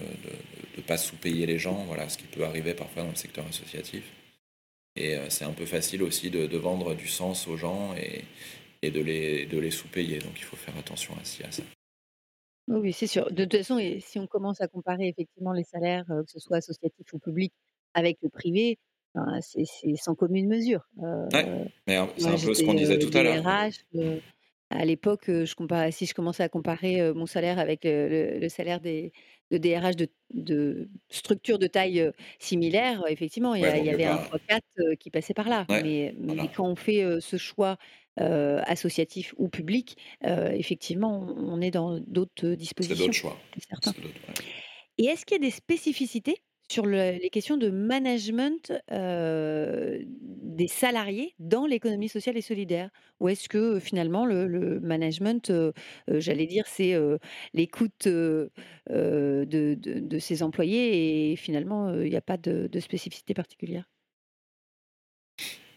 ne 0.77 0.83
pas 0.83 0.97
sous-payer 0.97 1.47
les 1.47 1.59
gens, 1.59 1.85
voilà, 1.87 2.09
ce 2.09 2.19
qui 2.19 2.25
peut 2.25 2.45
arriver 2.45 2.75
parfois 2.75 3.03
dans 3.03 3.11
le 3.11 3.17
secteur 3.17 3.47
associatif. 3.47 4.05
Et 4.95 5.17
c'est 5.31 5.47
un 5.47 5.53
peu 5.53 5.65
facile 5.65 6.03
aussi 6.03 6.31
de, 6.31 6.47
de, 6.47 6.59
vendre 6.59 6.95
du 6.95 7.09
sens 7.09 7.49
aux 7.49 7.57
gens 7.57 7.95
et, 7.97 8.25
et 8.83 8.91
de 8.91 9.01
les, 9.01 9.47
de 9.47 9.59
les 9.59 9.71
sous-payer. 9.71 10.19
Donc 10.19 10.33
il 10.37 10.45
faut 10.45 10.57
faire 10.57 10.77
attention 10.77 11.15
à, 11.15 11.21
à 11.21 11.51
ça. 11.51 11.63
Oui, 12.69 12.93
c'est 12.93 13.07
sûr. 13.07 13.31
De 13.33 13.45
toute 13.45 13.59
façon, 13.59 13.79
si 14.01 14.19
on 14.19 14.27
commence 14.27 14.61
à 14.61 14.69
comparer 14.69 15.09
effectivement 15.09 15.53
les 15.53 15.65
salaires, 15.65 16.05
euh, 16.11 16.23
que 16.23 16.31
ce 16.31 16.39
soit 16.39 16.59
associatif 16.59 17.13
ou 17.13 17.19
public, 17.19 17.53
avec 17.95 18.19
le 18.23 18.29
privé, 18.29 18.79
ben, 19.15 19.41
c'est 19.41 19.65
sans 19.97 20.15
commune 20.15 20.49
mesure. 20.49 20.89
Euh, 21.03 21.27
mais 21.87 22.01
c'est 22.17 22.27
un 22.27 22.39
peu 22.39 22.55
ce 22.55 22.65
qu'on 22.65 22.75
disait 22.75 22.97
euh, 22.97 23.11
tout 23.11 23.17
à 23.17 23.23
l'heure. 23.23 23.45
À 24.73 24.85
l'époque, 24.85 25.25
je 25.27 25.55
compare, 25.55 25.93
si 25.93 26.07
je 26.07 26.15
commençais 26.15 26.43
à 26.43 26.49
comparer 26.49 27.13
mon 27.13 27.27
salaire 27.27 27.59
avec 27.59 27.81
le, 27.85 28.49
salaire 28.49 28.81
des, 28.81 29.13
de 29.51 29.59
DRH 29.59 29.97
de, 29.97 30.09
de 30.35 30.89
structures 31.11 31.59
de 31.59 31.67
taille 31.67 32.11
similaire, 32.39 33.05
effectivement, 33.09 33.55
il 33.55 33.63
y, 33.63 33.67
avait 33.67 34.05
un 34.05 34.17
3-4 34.17 34.97
qui 34.97 35.11
passait 35.11 35.35
par 35.35 35.49
là. 35.49 35.67
mais, 35.69 36.15
mais, 36.19 36.49
quand 36.55 36.69
on 36.69 36.77
fait 36.77 37.21
ce 37.21 37.37
choix 37.37 37.77
euh, 38.21 38.61
associatif 38.67 39.33
ou 39.39 39.49
public, 39.49 39.97
euh, 40.27 40.51
effectivement, 40.51 41.35
on 41.35 41.63
est 41.63 41.71
dans 41.71 41.99
d'autres 41.99 42.49
dispositions. 42.49 42.97
C'est 42.97 43.07
d'autres 43.07 43.15
choix. 43.15 43.39
Et 44.99 45.07
est-ce 45.07 45.25
qu'il 45.25 45.37
y 45.37 45.41
a 45.41 45.49
des 45.49 45.51
spécificités 45.51 46.37
sur 46.71 46.87
les 46.87 47.31
questions 47.31 47.57
de 47.57 47.69
management 47.69 48.73
des 48.91 50.69
salariés 50.69 51.35
dans 51.39 51.67
l'économie 51.67 52.09
sociale 52.09 52.37
et 52.37 52.43
solidaire 52.43 52.91
Ou 53.21 53.29
est-ce 53.29 53.49
que 53.49 53.79
finalement 53.79 54.25
le, 54.27 54.81
management, 54.81 55.53
j'allais 56.09 56.47
dire, 56.47 56.67
c'est 56.67 56.95
l'écoute 57.53 58.09
de, 58.09 58.51
de, 58.89 60.19
ses 60.19 60.43
employés 60.43 61.33
et 61.33 61.37
finalement 61.37 61.93
il 61.95 62.11
n'y 62.11 62.17
a 62.17 62.23
pas 62.23 62.37
de, 62.37 62.69
de 62.71 62.81
spécificité 62.81 63.35
particulière? 63.35 63.89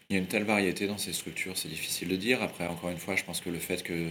Il 0.08 0.14
y 0.14 0.16
a 0.16 0.22
une 0.22 0.28
telle 0.28 0.44
variété 0.44 0.86
dans 0.86 0.98
ces 0.98 1.12
structures, 1.12 1.56
c'est 1.56 1.68
difficile 1.68 2.08
de 2.08 2.16
dire. 2.16 2.40
Après, 2.40 2.66
encore 2.68 2.90
une 2.90 2.98
fois, 2.98 3.16
je 3.16 3.24
pense 3.24 3.40
que 3.40 3.50
le 3.50 3.58
fait 3.58 3.82
que 3.82 4.10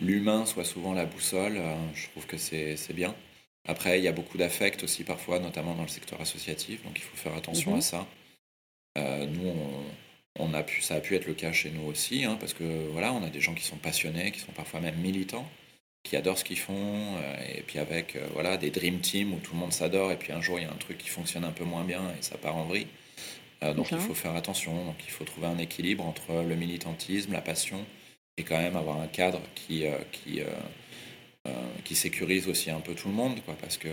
l'humain 0.00 0.44
soit 0.44 0.64
souvent 0.64 0.92
la 0.92 1.06
boussole, 1.06 1.56
euh, 1.56 1.76
je 1.94 2.08
trouve 2.08 2.26
que 2.26 2.36
c'est 2.36 2.92
bien. 2.94 3.14
Après, 3.66 3.98
il 3.98 4.04
y 4.04 4.08
a 4.08 4.12
beaucoup 4.12 4.38
d'affect 4.38 4.82
aussi 4.82 5.04
parfois, 5.04 5.38
notamment 5.38 5.74
dans 5.74 5.82
le 5.82 5.88
secteur 5.88 6.20
associatif, 6.20 6.82
donc 6.84 6.92
il 6.96 7.02
faut 7.02 7.16
faire 7.16 7.34
attention 7.36 7.72
à 7.72 7.76
mhm. 7.76 7.82
ça. 7.82 8.06
Euh, 8.98 9.26
nous, 9.26 9.52
on, 10.38 10.54
a 10.54 10.62
pu, 10.62 10.80
ça 10.80 10.96
a 10.96 11.00
pu 11.00 11.14
être 11.14 11.26
le 11.26 11.34
cas 11.34 11.52
chez 11.52 11.70
nous 11.70 11.86
aussi, 11.86 12.24
hein, 12.24 12.36
parce 12.40 12.54
que 12.54 12.88
voilà, 12.92 13.12
on 13.12 13.22
a 13.22 13.30
des 13.30 13.40
gens 13.40 13.54
qui 13.54 13.64
sont 13.64 13.76
passionnés, 13.76 14.32
qui 14.32 14.40
sont 14.40 14.52
parfois 14.52 14.80
même 14.80 14.96
militants, 14.96 15.48
qui 16.02 16.16
adorent 16.16 16.38
ce 16.38 16.44
qu'ils 16.44 16.58
font, 16.58 17.16
euh, 17.16 17.36
et 17.54 17.62
puis 17.62 17.78
avec 17.78 18.16
voilà 18.32 18.56
des 18.56 18.70
dream 18.70 19.00
teams 19.00 19.32
où 19.34 19.38
tout 19.38 19.52
le 19.52 19.60
monde 19.60 19.72
s'adore, 19.72 20.10
et 20.10 20.16
puis 20.16 20.32
un 20.32 20.40
jour 20.40 20.58
il 20.58 20.62
y 20.62 20.66
a 20.66 20.70
un 20.70 20.76
truc 20.76 20.98
qui 20.98 21.08
fonctionne 21.08 21.44
un 21.44 21.52
peu 21.52 21.64
moins 21.64 21.84
bien 21.84 22.02
et 22.18 22.22
ça 22.22 22.38
part 22.38 22.56
en 22.56 22.64
vrille. 22.64 22.86
Euh, 23.62 23.74
donc 23.74 23.90
il 23.90 23.98
faut 23.98 24.14
faire 24.14 24.34
attention, 24.34 24.86
donc 24.86 24.96
il 25.04 25.10
faut 25.10 25.24
trouver 25.24 25.46
un 25.46 25.58
équilibre 25.58 26.04
entre 26.04 26.42
le 26.42 26.54
militantisme, 26.56 27.32
la 27.32 27.42
passion, 27.42 27.84
et 28.36 28.42
quand 28.42 28.58
même 28.58 28.76
avoir 28.76 29.00
un 29.00 29.06
cadre 29.06 29.40
qui, 29.54 29.86
euh, 29.86 29.98
qui, 30.12 30.40
euh, 30.40 30.46
qui 31.84 31.94
sécurise 31.94 32.48
aussi 32.48 32.70
un 32.70 32.80
peu 32.80 32.94
tout 32.94 33.08
le 33.08 33.14
monde, 33.14 33.40
quoi, 33.44 33.54
parce 33.60 33.78
que 33.78 33.88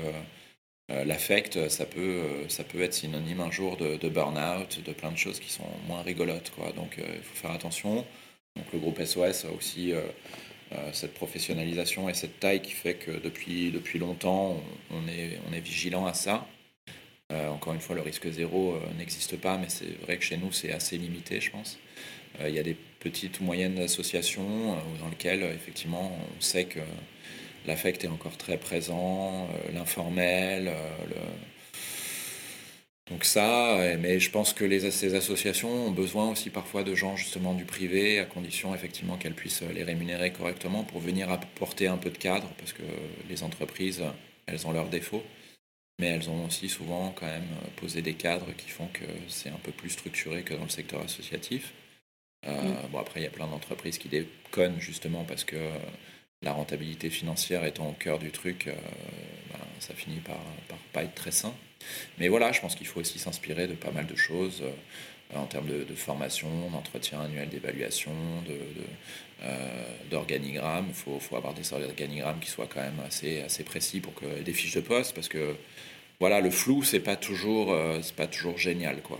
l'affect, 0.89 1.69
ça 1.69 1.85
peut, 1.85 2.23
ça 2.47 2.63
peut 2.63 2.81
être 2.81 2.93
synonyme 2.93 3.41
un 3.41 3.51
jour 3.51 3.77
de, 3.77 3.95
de 3.95 4.09
burn-out, 4.09 4.83
de 4.83 4.93
plein 4.93 5.11
de 5.11 5.17
choses 5.17 5.39
qui 5.39 5.51
sont 5.51 5.67
moins 5.87 6.01
rigolotes. 6.01 6.51
Quoi. 6.55 6.71
Donc 6.73 6.97
il 6.97 7.23
faut 7.23 7.35
faire 7.35 7.51
attention. 7.51 8.05
Donc 8.55 8.65
le 8.73 8.79
groupe 8.79 9.01
SOS 9.03 9.45
a 9.45 9.51
aussi 9.51 9.93
cette 10.93 11.13
professionnalisation 11.13 12.09
et 12.09 12.13
cette 12.13 12.39
taille 12.39 12.61
qui 12.61 12.71
fait 12.71 12.95
que 12.95 13.11
depuis, 13.11 13.71
depuis 13.71 13.99
longtemps, 13.99 14.61
on 14.91 15.07
est, 15.07 15.39
on 15.49 15.53
est 15.53 15.61
vigilant 15.61 16.05
à 16.05 16.13
ça. 16.13 16.45
Euh, 17.33 17.49
encore 17.49 17.73
une 17.73 17.81
fois, 17.81 17.95
le 17.95 18.01
risque 18.01 18.29
zéro 18.29 18.75
euh, 18.75 18.79
n'existe 18.97 19.35
pas, 19.37 19.57
mais 19.57 19.67
c'est 19.67 19.99
vrai 20.03 20.17
que 20.17 20.23
chez 20.23 20.37
nous, 20.37 20.51
c'est 20.53 20.71
assez 20.71 20.97
limité, 20.97 21.41
je 21.41 21.51
pense. 21.51 21.77
Euh, 22.39 22.47
il 22.47 22.55
y 22.55 22.59
a 22.59 22.63
des 22.63 22.77
petites 22.99 23.41
ou 23.41 23.43
moyennes 23.43 23.77
associations 23.79 24.77
dans 25.01 25.09
lesquelles, 25.09 25.43
effectivement, 25.43 26.17
on 26.37 26.41
sait 26.41 26.65
que 26.65 26.79
l'affect 27.65 28.03
est 28.03 28.07
encore 28.07 28.37
très 28.37 28.57
présent, 28.57 29.49
l'informel, 29.73 30.71
Donc 33.09 33.23
ça, 33.23 33.77
mais 33.99 34.19
je 34.19 34.31
pense 34.31 34.53
que 34.53 34.89
ces 34.89 35.15
associations 35.15 35.87
ont 35.87 35.91
besoin 35.91 36.29
aussi 36.31 36.49
parfois 36.49 36.83
de 36.83 36.95
gens 36.95 37.15
justement 37.15 37.53
du 37.53 37.65
privé, 37.65 38.19
à 38.19 38.25
condition 38.25 38.73
effectivement 38.75 39.17
qu'elles 39.17 39.35
puissent 39.35 39.63
les 39.73 39.83
rémunérer 39.83 40.31
correctement 40.31 40.83
pour 40.83 40.99
venir 41.01 41.29
apporter 41.31 41.87
un 41.87 41.97
peu 41.97 42.09
de 42.09 42.17
cadre, 42.17 42.49
parce 42.57 42.73
que 42.73 42.83
les 43.29 43.43
entreprises, 43.43 44.01
elles 44.47 44.65
ont 44.67 44.71
leurs 44.71 44.89
défauts 44.89 45.23
mais 45.99 46.07
elles 46.07 46.29
ont 46.29 46.45
aussi 46.45 46.69
souvent 46.69 47.11
quand 47.15 47.25
même 47.25 47.47
euh, 47.63 47.67
posé 47.77 48.01
des 48.01 48.13
cadres 48.13 48.53
qui 48.55 48.69
font 48.69 48.87
que 48.87 49.05
c'est 49.27 49.49
un 49.49 49.59
peu 49.63 49.71
plus 49.71 49.89
structuré 49.89 50.43
que 50.43 50.53
dans 50.53 50.63
le 50.63 50.69
secteur 50.69 51.01
associatif. 51.01 51.73
Euh, 52.45 52.51
mm. 52.51 52.89
Bon, 52.91 52.99
après, 52.99 53.21
il 53.21 53.23
y 53.23 53.27
a 53.27 53.31
plein 53.31 53.47
d'entreprises 53.47 53.97
qui 53.97 54.09
déconnent 54.09 54.79
justement 54.79 55.23
parce 55.23 55.43
que 55.43 55.55
euh, 55.55 55.77
la 56.43 56.53
rentabilité 56.53 57.09
financière 57.09 57.65
étant 57.65 57.89
au 57.89 57.93
cœur 57.93 58.19
du 58.19 58.29
truc, 58.29 58.65
ben, 58.67 59.59
ça 59.79 59.95
finit 59.95 60.19
par, 60.19 60.39
par 60.67 60.77
pas 60.93 61.03
être 61.03 61.15
très 61.15 61.31
sain. 61.31 61.51
Mais 62.19 62.27
voilà, 62.27 62.51
je 62.51 62.61
pense 62.61 62.75
qu'il 62.75 62.85
faut 62.85 62.99
aussi 62.99 63.17
s'inspirer 63.17 63.67
de 63.67 63.73
pas 63.73 63.89
mal 63.89 64.05
de 64.05 64.15
choses 64.15 64.63
en 65.35 65.45
termes 65.45 65.67
de, 65.67 65.95
formation, 65.95 66.47
d'entretien 66.71 67.21
annuel 67.21 67.49
d'évaluation, 67.49 68.11
de, 68.47 69.47
d'organigramme. 70.09 70.85
Il 70.89 70.93
faut, 70.93 71.19
faut, 71.19 71.35
avoir 71.35 71.53
des 71.53 71.73
organigrammes 71.73 72.39
qui 72.39 72.49
soient 72.49 72.67
quand 72.67 72.81
même 72.81 72.99
assez, 73.05 73.41
assez 73.41 73.63
précis 73.63 73.99
pour 73.99 74.13
que 74.13 74.41
des 74.41 74.53
fiches 74.53 74.75
de 74.75 74.81
poste, 74.81 75.13
parce 75.13 75.27
que 75.27 75.55
voilà, 76.19 76.41
le 76.41 76.49
flou, 76.49 76.83
c'est 76.83 76.99
pas 76.99 77.15
toujours, 77.15 77.71
euh, 77.71 77.99
pas 78.15 78.27
toujours 78.27 78.57
génial, 78.57 79.01
quoi. 79.01 79.19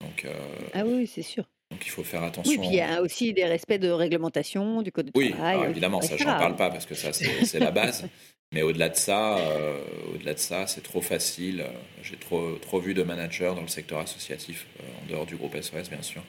Donc, 0.00 0.24
euh, 0.24 0.32
ah 0.74 0.84
oui, 0.84 1.06
c'est 1.06 1.22
sûr. 1.22 1.44
Donc 1.76 1.86
il 1.86 1.90
faut 1.90 2.04
faire 2.04 2.22
attention. 2.22 2.50
Oui, 2.50 2.58
puis 2.58 2.68
il 2.68 2.74
y 2.76 2.80
a 2.80 3.02
aussi 3.02 3.34
des 3.34 3.44
respects 3.44 3.78
de 3.78 3.90
réglementation, 3.90 4.80
du 4.80 4.90
code 4.90 5.10
de 5.12 5.30
travail. 5.30 5.58
Oui, 5.58 5.66
évidemment, 5.68 6.00
ça, 6.00 6.16
j'en 6.16 6.24
parle 6.24 6.56
pas 6.56 6.70
parce 6.70 6.86
que 6.86 6.94
ça, 6.94 7.12
c'est 7.12 7.58
la 7.58 7.70
base. 7.70 8.08
Mais 8.52 8.62
au-delà 8.62 8.88
de 8.88 8.96
ça, 8.96 9.36
euh, 9.36 9.82
au-delà 10.14 10.32
de 10.32 10.38
ça, 10.38 10.66
c'est 10.66 10.82
trop 10.82 11.02
facile. 11.02 11.66
J'ai 12.02 12.16
trop, 12.16 12.52
trop 12.62 12.80
vu 12.80 12.94
de 12.94 13.02
managers 13.02 13.52
dans 13.54 13.60
le 13.60 13.68
secteur 13.68 13.98
associatif, 13.98 14.66
en 14.80 15.10
dehors 15.10 15.26
du 15.26 15.36
groupe 15.36 15.54
SOS, 15.60 15.90
bien 15.90 16.00
sûr. 16.00 16.22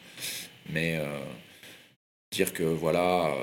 Mais 0.70 1.00
dire 2.32 2.54
que 2.54 2.64
voilà, 2.64 3.34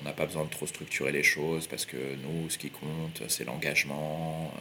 on 0.00 0.04
n'a 0.04 0.12
pas 0.12 0.26
besoin 0.26 0.44
de 0.44 0.50
trop 0.50 0.66
structurer 0.66 1.12
les 1.12 1.22
choses 1.22 1.66
parce 1.66 1.84
que 1.84 1.96
nous, 1.96 2.48
ce 2.48 2.58
qui 2.58 2.70
compte, 2.70 3.22
c'est 3.28 3.44
l'engagement. 3.44 4.52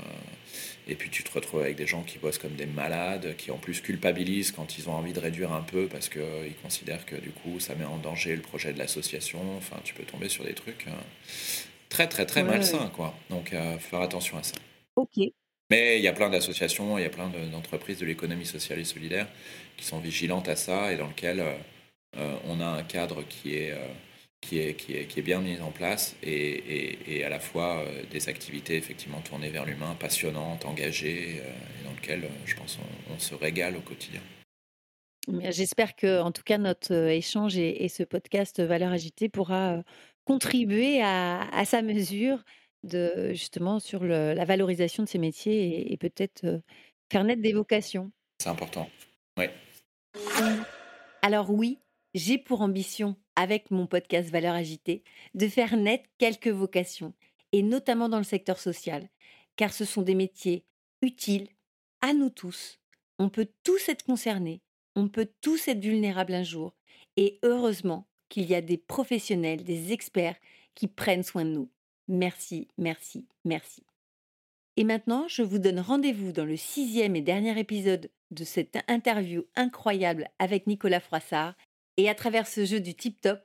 Et 0.88 0.96
puis 0.96 1.10
tu 1.10 1.24
te 1.24 1.32
retrouves 1.32 1.62
avec 1.62 1.76
des 1.76 1.86
gens 1.86 2.02
qui 2.02 2.18
bossent 2.18 2.40
comme 2.40 2.56
des 2.56 2.66
malades, 2.66 3.36
qui 3.38 3.52
en 3.52 3.58
plus 3.58 3.80
culpabilisent 3.80 4.52
quand 4.52 4.78
ils 4.78 4.90
ont 4.90 4.94
envie 4.94 5.14
de 5.14 5.20
réduire 5.20 5.54
un 5.54 5.62
peu 5.62 5.88
parce 5.88 6.10
qu'ils 6.10 6.56
considèrent 6.64 7.06
que 7.06 7.16
du 7.16 7.30
coup 7.30 7.60
ça 7.60 7.76
met 7.76 7.86
en 7.86 7.98
danger 7.98 8.36
le 8.36 8.42
projet 8.42 8.74
de 8.74 8.80
l'association. 8.80 9.40
Enfin, 9.58 9.78
tu 9.84 9.94
peux 9.94 10.04
tomber 10.04 10.30
sur 10.30 10.44
des 10.44 10.54
trucs 10.54 10.88
euh, 10.88 10.92
très 11.90 12.08
très 12.08 12.26
très 12.26 12.44
malsains, 12.44 12.92
quoi. 12.96 13.16
Donc, 13.30 13.54
euh, 13.54 13.78
faire 13.78 14.02
attention 14.02 14.38
à 14.38 14.44
ça. 14.44 14.56
Ok. 14.96 15.18
Mais 15.70 16.00
il 16.00 16.04
y 16.04 16.08
a 16.08 16.14
plein 16.14 16.30
d'associations, 16.32 16.98
il 16.98 17.04
y 17.04 17.06
a 17.06 17.12
plein 17.12 17.30
d'entreprises 17.52 18.00
de 18.00 18.06
l'économie 18.06 18.48
sociale 18.48 18.80
et 18.80 18.84
solidaire 18.84 19.28
qui 19.78 19.86
sont 19.86 20.00
vigilantes 20.00 20.50
à 20.50 20.56
ça 20.56 20.92
et 20.92 20.98
dans 20.98 21.08
lesquelles 21.08 21.42
euh, 21.42 21.54
on 22.16 22.60
a 22.60 22.66
un 22.66 22.84
cadre 22.84 23.24
qui 23.28 23.56
est 23.56 23.74
qui 24.42 24.60
est, 24.60 24.74
qui, 24.76 24.96
est, 24.96 25.06
qui 25.06 25.20
est, 25.20 25.24
bien 25.24 25.42
mise 25.42 25.62
en 25.62 25.72
place 25.72 26.16
et, 26.24 27.18
et, 27.18 27.26
à 27.26 27.30
la 27.30 27.40
fois 27.40 27.84
des 28.10 28.30
activités 28.30 28.78
effectivement 28.78 29.20
tournées 29.20 29.50
vers 29.50 29.66
l'humain, 29.66 29.96
passionnantes, 30.00 30.66
engagées, 30.66 31.36
et 31.36 31.84
dans 31.84 31.92
lesquelles 31.92 32.30
je 32.46 32.56
pense 32.56 32.80
on, 33.14 33.20
se 33.20 33.36
régale 33.36 33.76
au 33.76 33.82
quotidien. 33.82 34.22
J'espère 35.50 35.96
que, 35.96 36.22
en 36.22 36.32
tout 36.32 36.44
cas, 36.44 36.58
notre 36.58 36.94
échange 36.94 37.58
et, 37.58 37.90
ce 37.90 38.04
podcast 38.04 38.62
Valeurs 38.62 38.94
agitées 38.94 39.30
pourra 39.30 39.84
contribuer 40.26 41.02
à, 41.02 41.42
à, 41.52 41.66
sa 41.66 41.82
mesure 41.82 42.44
de 42.84 43.32
justement 43.34 43.80
sur 43.80 44.04
le, 44.04 44.34
la 44.34 44.46
valorisation 44.46 45.04
de 45.04 45.10
ces 45.10 45.18
métiers 45.18 45.92
et, 45.92 45.98
peut-être 45.98 46.62
faire 47.12 47.24
naître 47.24 47.42
des 47.42 47.54
vocations. 47.54 48.12
C'est 48.42 48.50
important. 48.50 48.90
Oui. 49.38 49.46
Alors 51.22 51.50
oui, 51.52 51.78
j'ai 52.14 52.38
pour 52.38 52.62
ambition, 52.62 53.16
avec 53.36 53.72
mon 53.72 53.88
podcast 53.88 54.30
Valeurs 54.30 54.56
agitées, 54.56 55.04
de 55.34 55.48
faire 55.48 55.78
naître 55.78 56.10
quelques 56.18 56.48
vocations, 56.48 57.14
et 57.52 57.64
notamment 57.64 58.10
dans 58.10 58.18
le 58.18 58.24
secteur 58.24 58.60
social, 58.60 59.10
car 59.56 59.74
ce 59.74 59.86
sont 59.86 60.02
des 60.02 60.16
métiers 60.16 60.66
utiles 61.02 61.48
à 62.02 62.14
nous 62.14 62.30
tous. 62.30 62.80
On 63.18 63.30
peut 63.30 63.50
tous 63.64 63.90
être 63.90 64.04
concernés, 64.04 64.62
on 64.96 65.08
peut 65.08 65.30
tous 65.42 65.68
être 65.68 65.82
vulnérables 65.82 66.34
un 66.34 66.44
jour, 66.44 66.76
et 67.18 67.40
heureusement 67.44 68.08
qu'il 68.30 68.46
y 68.46 68.56
a 68.56 68.62
des 68.62 68.78
professionnels, 68.78 69.64
des 69.64 69.92
experts 69.92 70.38
qui 70.76 70.88
prennent 70.88 71.24
soin 71.24 71.46
de 71.46 71.52
nous. 71.52 71.70
Merci, 72.08 72.68
merci, 72.78 73.28
merci. 73.44 73.84
Et 74.78 74.84
maintenant, 74.84 75.28
je 75.28 75.42
vous 75.42 75.60
donne 75.60 75.80
rendez-vous 75.80 76.32
dans 76.32 76.46
le 76.46 76.56
sixième 76.56 77.16
et 77.16 77.22
dernier 77.22 77.60
épisode 77.60 78.10
de 78.32 78.44
cette 78.44 78.78
interview 78.88 79.44
incroyable 79.56 80.30
avec 80.40 80.68
Nicolas 80.68 81.02
Froissart. 81.02 81.56
Et 82.00 82.08
à 82.08 82.16
travers 82.16 82.48
ce 82.48 82.64
jeu 82.64 82.80
du 82.80 82.96
tip-top, 82.96 83.42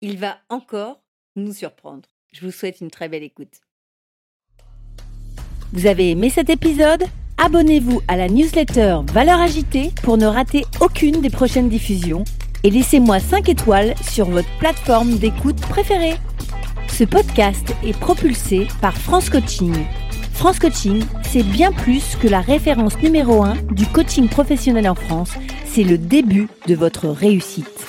il 0.00 0.16
va 0.16 0.38
encore 0.48 1.02
nous 1.36 1.52
surprendre. 1.52 2.08
Je 2.32 2.46
vous 2.46 2.50
souhaite 2.50 2.80
une 2.80 2.90
très 2.90 3.10
belle 3.10 3.22
écoute. 3.22 3.60
Vous 5.74 5.84
avez 5.84 6.12
aimé 6.12 6.30
cet 6.30 6.48
épisode? 6.48 7.04
Abonnez-vous 7.36 8.00
à 8.08 8.16
la 8.16 8.28
newsletter 8.28 9.00
Valeurs 9.12 9.42
Agitée 9.42 9.90
pour 10.02 10.16
ne 10.16 10.24
rater 10.24 10.64
aucune 10.80 11.20
des 11.20 11.28
prochaines 11.28 11.68
diffusions 11.68 12.24
et 12.64 12.70
laissez-moi 12.70 13.20
5 13.20 13.50
étoiles 13.50 13.94
sur 14.00 14.30
votre 14.30 14.48
plateforme 14.58 15.18
d'écoute 15.18 15.60
préférée. 15.60 16.16
Ce 16.88 17.04
podcast 17.04 17.74
est 17.84 17.98
propulsé 17.98 18.66
par 18.80 18.96
France 18.96 19.28
Coaching 19.28 19.74
France 20.40 20.58
Coaching, 20.58 21.04
c'est 21.22 21.42
bien 21.42 21.70
plus 21.70 22.16
que 22.16 22.26
la 22.26 22.40
référence 22.40 22.96
numéro 23.02 23.42
1 23.42 23.56
du 23.72 23.84
coaching 23.86 24.26
professionnel 24.26 24.88
en 24.88 24.94
France, 24.94 25.32
c'est 25.66 25.82
le 25.84 25.98
début 25.98 26.48
de 26.66 26.74
votre 26.74 27.08
réussite. 27.10 27.86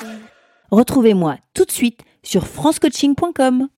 Retrouvez-moi 0.69 1.37
tout 1.53 1.63
de 1.63 1.71
suite 1.71 2.01
sur 2.23 2.45
francecoaching.com. 2.45 3.69